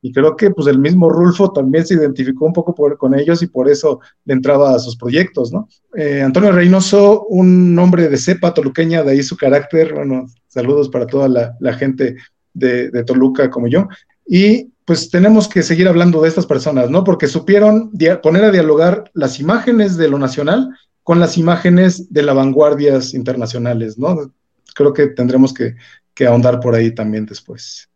[0.00, 3.48] Y creo que pues el mismo Rulfo también se identificó un poco con ellos y
[3.48, 5.68] por eso le entraba a sus proyectos, ¿no?
[5.96, 11.06] Eh, Antonio Reynoso, un hombre de cepa toluqueña, de ahí su carácter, bueno, saludos para
[11.06, 12.16] toda la, gente
[12.54, 13.88] de, de, Toluca como yo.
[14.24, 17.02] Y pues tenemos que seguir hablando de estas personas, ¿no?
[17.02, 17.90] Porque supieron
[18.22, 20.70] poner a dialogar las imágenes de lo nacional
[21.02, 24.30] con las imágenes de las vanguardias internacionales, ¿no?
[24.78, 25.74] Creo que tendremos que,
[26.24, 27.88] ahondar por ahí también después.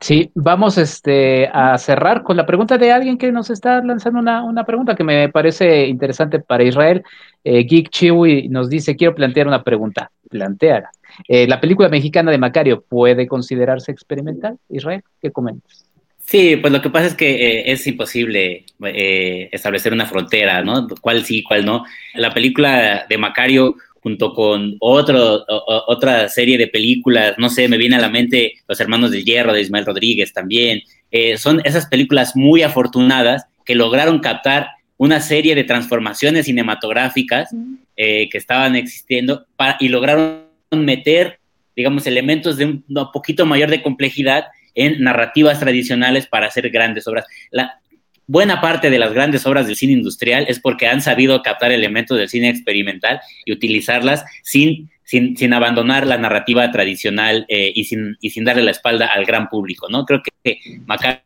[0.00, 4.64] Sí, vamos este, a cerrar con la pregunta de alguien que nos está lanzando una,
[4.64, 7.02] pregunta que me parece interesante para Israel.
[7.44, 10.10] Eh, Geek Chiwi nos dice, quiero plantear una pregunta.
[10.28, 10.90] Planteala.
[11.28, 15.02] Eh, ¿La película mexicana de Macario puede considerarse experimental, Israel?
[15.22, 15.86] ¿Qué comentas?
[16.26, 20.88] Sí, pues lo que pasa es que eh, es imposible eh, establecer una frontera, ¿no?
[21.00, 21.84] ¿Cuál sí, cuál no?
[22.14, 23.76] La película de Macario
[24.06, 25.44] junto con otro,
[25.88, 29.52] otra serie de películas, no sé, me viene a la mente Los Hermanos del Hierro
[29.52, 30.80] de Ismael Rodríguez también.
[31.10, 37.52] Eh, son esas películas muy afortunadas que lograron captar una serie de transformaciones cinematográficas
[37.96, 39.44] eh, que estaban existiendo
[39.80, 41.40] y lograron meter,
[41.74, 44.44] digamos, elementos de un, poquito mayor de complejidad
[44.76, 47.26] en narrativas tradicionales para hacer grandes obras.
[47.50, 47.80] La,
[48.26, 52.18] buena parte de las grandes obras del cine industrial es porque han sabido captar elementos
[52.18, 58.16] del cine experimental y utilizarlas sin, sin, sin abandonar la narrativa tradicional eh, y, sin,
[58.20, 60.04] y sin darle la espalda al gran público, ¿no?
[60.04, 61.22] Creo que Macario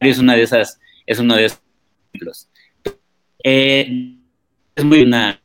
[0.00, 1.62] es una de esas, es uno de esos
[2.12, 2.48] ejemplos.
[3.42, 4.16] Eh,
[4.74, 5.40] es muy una...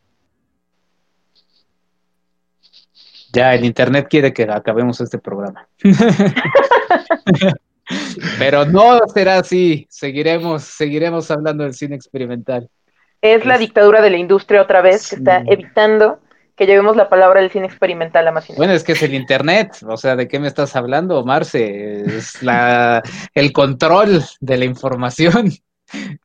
[3.31, 5.67] Ya, el internet quiere que acabemos este programa.
[8.37, 9.87] Pero no será así.
[9.89, 12.69] Seguiremos, seguiremos hablando del cine experimental.
[13.21, 16.19] Es la dictadura de la industria otra vez que está evitando
[16.59, 18.45] que llevemos la palabra del cine experimental a más.
[18.57, 22.01] Bueno, es que es el internet, o sea, ¿de qué me estás hablando, Marce?
[22.01, 23.01] Es la,
[23.33, 25.51] el control de la información.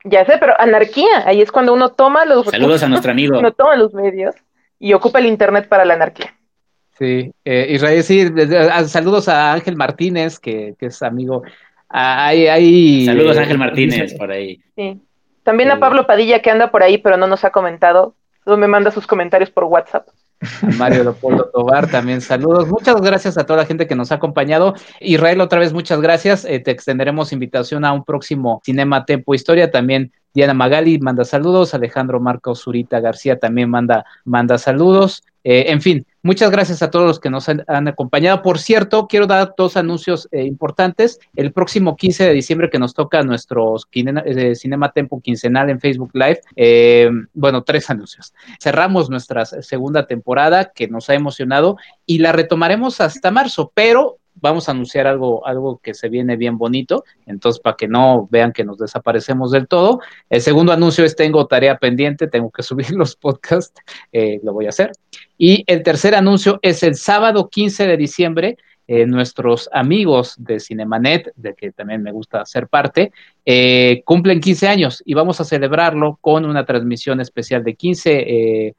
[0.03, 3.39] Ya sé, pero anarquía, ahí es cuando uno toma los Saludos a nuestro amigo.
[3.39, 4.35] Uno toma los medios
[4.81, 6.35] y ocupa el internet para la anarquía.
[6.99, 8.29] Sí, eh, Israel, sí,
[8.87, 11.43] saludos a Ángel Martínez, que, que es amigo.
[11.89, 14.61] Hay, hay, saludos a Ángel Martínez por ahí.
[14.77, 15.01] Sí.
[15.43, 18.15] También a Pablo Padilla, que anda por ahí, pero no nos ha comentado.
[18.45, 20.09] Solo me manda sus comentarios por WhatsApp.
[20.63, 22.69] A Mario Leopoldo Tobar también saludos.
[22.69, 24.75] Muchas gracias a toda la gente que nos ha acompañado.
[25.01, 26.45] Israel, otra vez muchas gracias.
[26.45, 29.71] Eh, te extenderemos invitación a un próximo Cinema Tempo Historia.
[29.71, 31.75] También Diana Magali manda saludos.
[31.75, 35.23] Alejandro Marcos Zurita García también manda, manda saludos.
[35.45, 38.43] Eh, en fin, muchas gracias a todos los que nos han, acompañado.
[38.43, 41.21] Por cierto, quiero dar dos anuncios eh, importantes.
[41.37, 46.11] El próximo 15 de diciembre que nos toca nuestro eh, Cinema Tempo quincenal en Facebook
[46.15, 46.41] Live,
[47.33, 48.35] bueno, tres anuncios.
[48.61, 54.69] Cerramos nuestra segunda temporada que nos ha emocionado y la retomaremos hasta marzo, pero vamos
[54.69, 58.65] a anunciar algo, algo que se viene bien bonito, entonces para que no vean que
[58.65, 60.01] nos desaparecemos del todo.
[60.29, 63.81] El segundo anuncio es tengo tarea pendiente, tengo que subir los podcasts,
[64.13, 64.93] eh, lo voy a hacer.
[65.37, 68.57] Y el tercer anuncio es el sábado 15 de diciembre.
[68.87, 73.13] Eh, nuestros amigos de Cinemanet, de que también me gusta ser parte,
[73.47, 78.75] eh, cumplen 15 años y vamos a celebrarlo con una transmisión especial de 15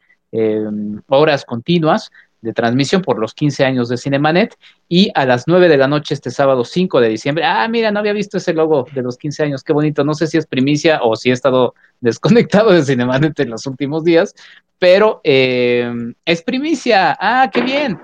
[1.07, 2.11] horas continuas
[2.41, 4.55] de transmisión por los 15 años de Cinemanet
[4.87, 7.43] y a las 9 de la noche este sábado 5 de diciembre.
[7.45, 10.03] Ah, mira, no había visto ese logo de los 15 años, qué bonito.
[10.03, 14.03] No sé si es primicia o si he estado desconectado de Cinemanet en los últimos
[14.03, 14.35] días,
[14.79, 15.91] pero eh,
[16.25, 17.17] es primicia.
[17.19, 17.99] Ah, qué bien.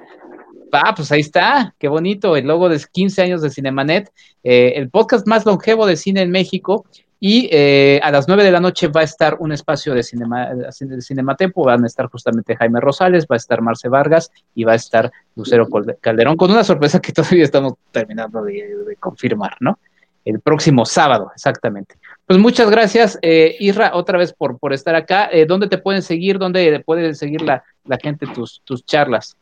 [0.72, 4.10] Ah, pues ahí está, qué bonito, el logo de 15 años de Cinemanet,
[4.44, 6.86] eh, el podcast más longevo de cine en México
[7.24, 10.50] y eh, a las 9 de la noche va a estar un espacio de, cinema,
[10.56, 14.72] de Cinematempo, van a estar justamente Jaime Rosales, va a estar Marce Vargas y va
[14.72, 15.68] a estar Lucero
[16.02, 19.78] Calderón, con una sorpresa que todavía estamos terminando de, confirmar, ¿no?
[20.26, 21.96] El próximo sábado, exactamente.
[22.26, 25.30] Pues muchas gracias, eh, Isra, otra vez por, por estar acá.
[25.32, 26.40] Eh, ¿Dónde te pueden seguir?
[26.40, 29.38] ¿Dónde puede seguir la, la gente tus, tus charlas?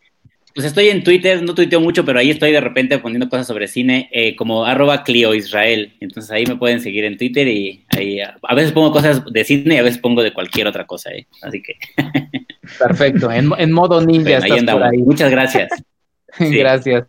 [0.56, 3.68] Pues estoy en Twitter, no tuiteo mucho, pero ahí estoy de repente poniendo cosas sobre
[3.68, 5.95] cine, eh, como arroba Clio Israel.
[6.00, 9.76] Entonces ahí me pueden seguir en Twitter y ahí a veces pongo cosas de cine
[9.76, 11.12] y a veces pongo de cualquier otra cosa.
[11.12, 11.28] ¿eh?
[11.41, 11.76] Así que.
[12.80, 14.39] Perfecto, en, modo ninja.
[14.39, 15.70] ahí Muchas gracias.
[16.39, 17.08] Gracias.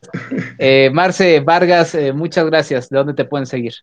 [0.59, 2.89] Eh, Marce Vargas, eh, muchas gracias.
[2.89, 3.75] ¿De dónde te pueden seguir?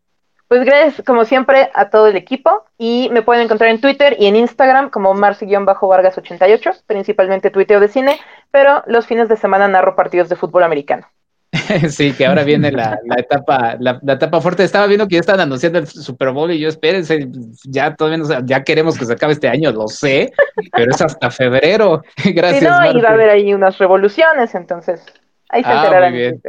[0.48, 2.64] Pues gracias, como siempre, a todo el equipo.
[2.78, 8.18] Y me pueden encontrar en Twitter y en Instagram como Marce-Vargas88, principalmente tuiteo de cine,
[8.52, 11.08] pero los fines de semana narro partidos de fútbol americano.
[11.90, 14.64] sí, que ahora viene la, etapa, la, etapa fuerte.
[14.64, 17.28] Estaba viendo que ya están anunciando el Super Bowl y yo espérense,
[17.64, 20.32] ya todavía ya queremos que se acabe este año, lo sé,
[20.74, 22.04] pero es hasta febrero.
[22.26, 22.60] Gracias.
[22.60, 25.04] Sí, no, y va a haber ahí unas revoluciones, entonces
[25.50, 26.12] ahí se ah, enterarán.
[26.12, 26.42] Muy bien.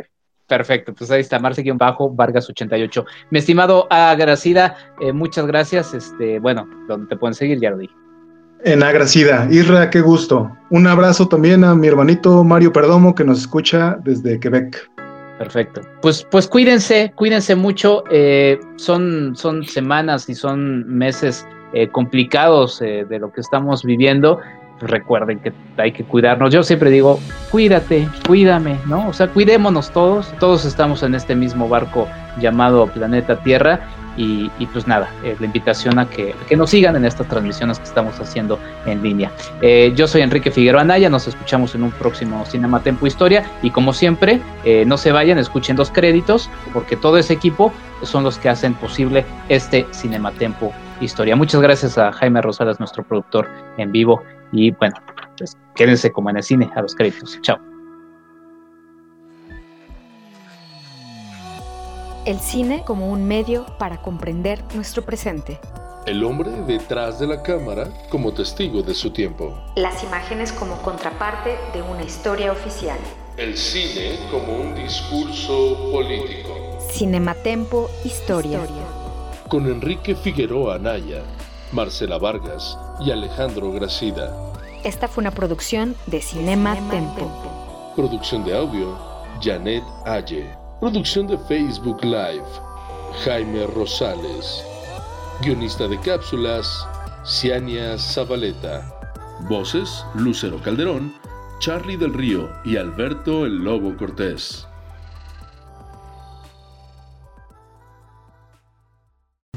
[0.47, 3.05] Perfecto, pues ahí está, Marce-Vargas88.
[3.31, 5.93] Mi estimado Agracida, eh, muchas gracias.
[5.93, 7.95] Este, bueno, donde te pueden seguir, ya lo dije.
[8.65, 10.51] En Agracida, Irra, qué gusto.
[10.71, 14.91] Un abrazo también a mi hermanito Mario Perdomo que nos escucha desde Quebec.
[15.39, 15.81] Perfecto.
[16.03, 18.03] Pues, pues cuídense, cuídense mucho.
[18.11, 24.41] Eh, son, son semanas y son meses eh, complicados de lo que estamos viviendo
[24.81, 26.53] recuerden que hay que cuidarnos.
[26.53, 27.19] Yo siempre digo,
[27.51, 29.09] cuídate, cuídame, ¿no?
[29.09, 30.33] O sea, cuidémonos todos.
[30.39, 32.07] Todos estamos en este mismo barco
[32.41, 33.81] llamado Planeta Tierra.
[34.21, 38.19] Y, pues nada, eh, la invitación a que, nos sigan en estas transmisiones que estamos
[38.19, 39.31] haciendo en línea.
[39.63, 43.71] Eh, yo soy Enrique Figueroa Anaya, nos escuchamos en un próximo Cinema Tempo Historia y
[43.71, 47.73] como siempre, eh, no se vayan, escuchen los créditos porque todo ese equipo
[48.03, 51.37] son los que hacen posible este Cinematempo Historia.
[51.37, 54.25] Muchas gracias a Jaime Rosales, nuestro productor en vivo.
[54.51, 54.97] Y bueno,
[55.37, 57.39] pues quédense como en el cine a los créditos.
[57.43, 57.68] Chao.
[62.29, 65.59] El cine como un medio para comprender nuestro presente.
[66.05, 69.59] El hombre detrás de la cámara como testigo de su tiempo.
[69.77, 72.99] Las imágenes como contraparte de una historia oficial.
[73.39, 76.51] El cine como un discurso político.
[76.91, 78.61] Cinematempo Historia.
[79.49, 81.23] Con Enrique Figueroa Anaya,
[81.73, 84.37] Marcela Vargas y Alejandro Gracida.
[84.85, 87.93] Esta fue una producción de Cinema, Tempo.
[87.97, 88.99] Producción de audio,
[89.41, 90.58] Janet Aye.
[90.81, 92.47] Producción de Facebook Live,
[93.25, 94.65] Jaime Rosales.
[95.43, 96.87] Guionista de cápsulas,
[97.25, 98.89] Ciania Zabaleta.
[99.49, 101.13] Voces, Lucero Calderón,
[101.59, 104.68] Charlie del Río y Alberto el Lobo Cortés.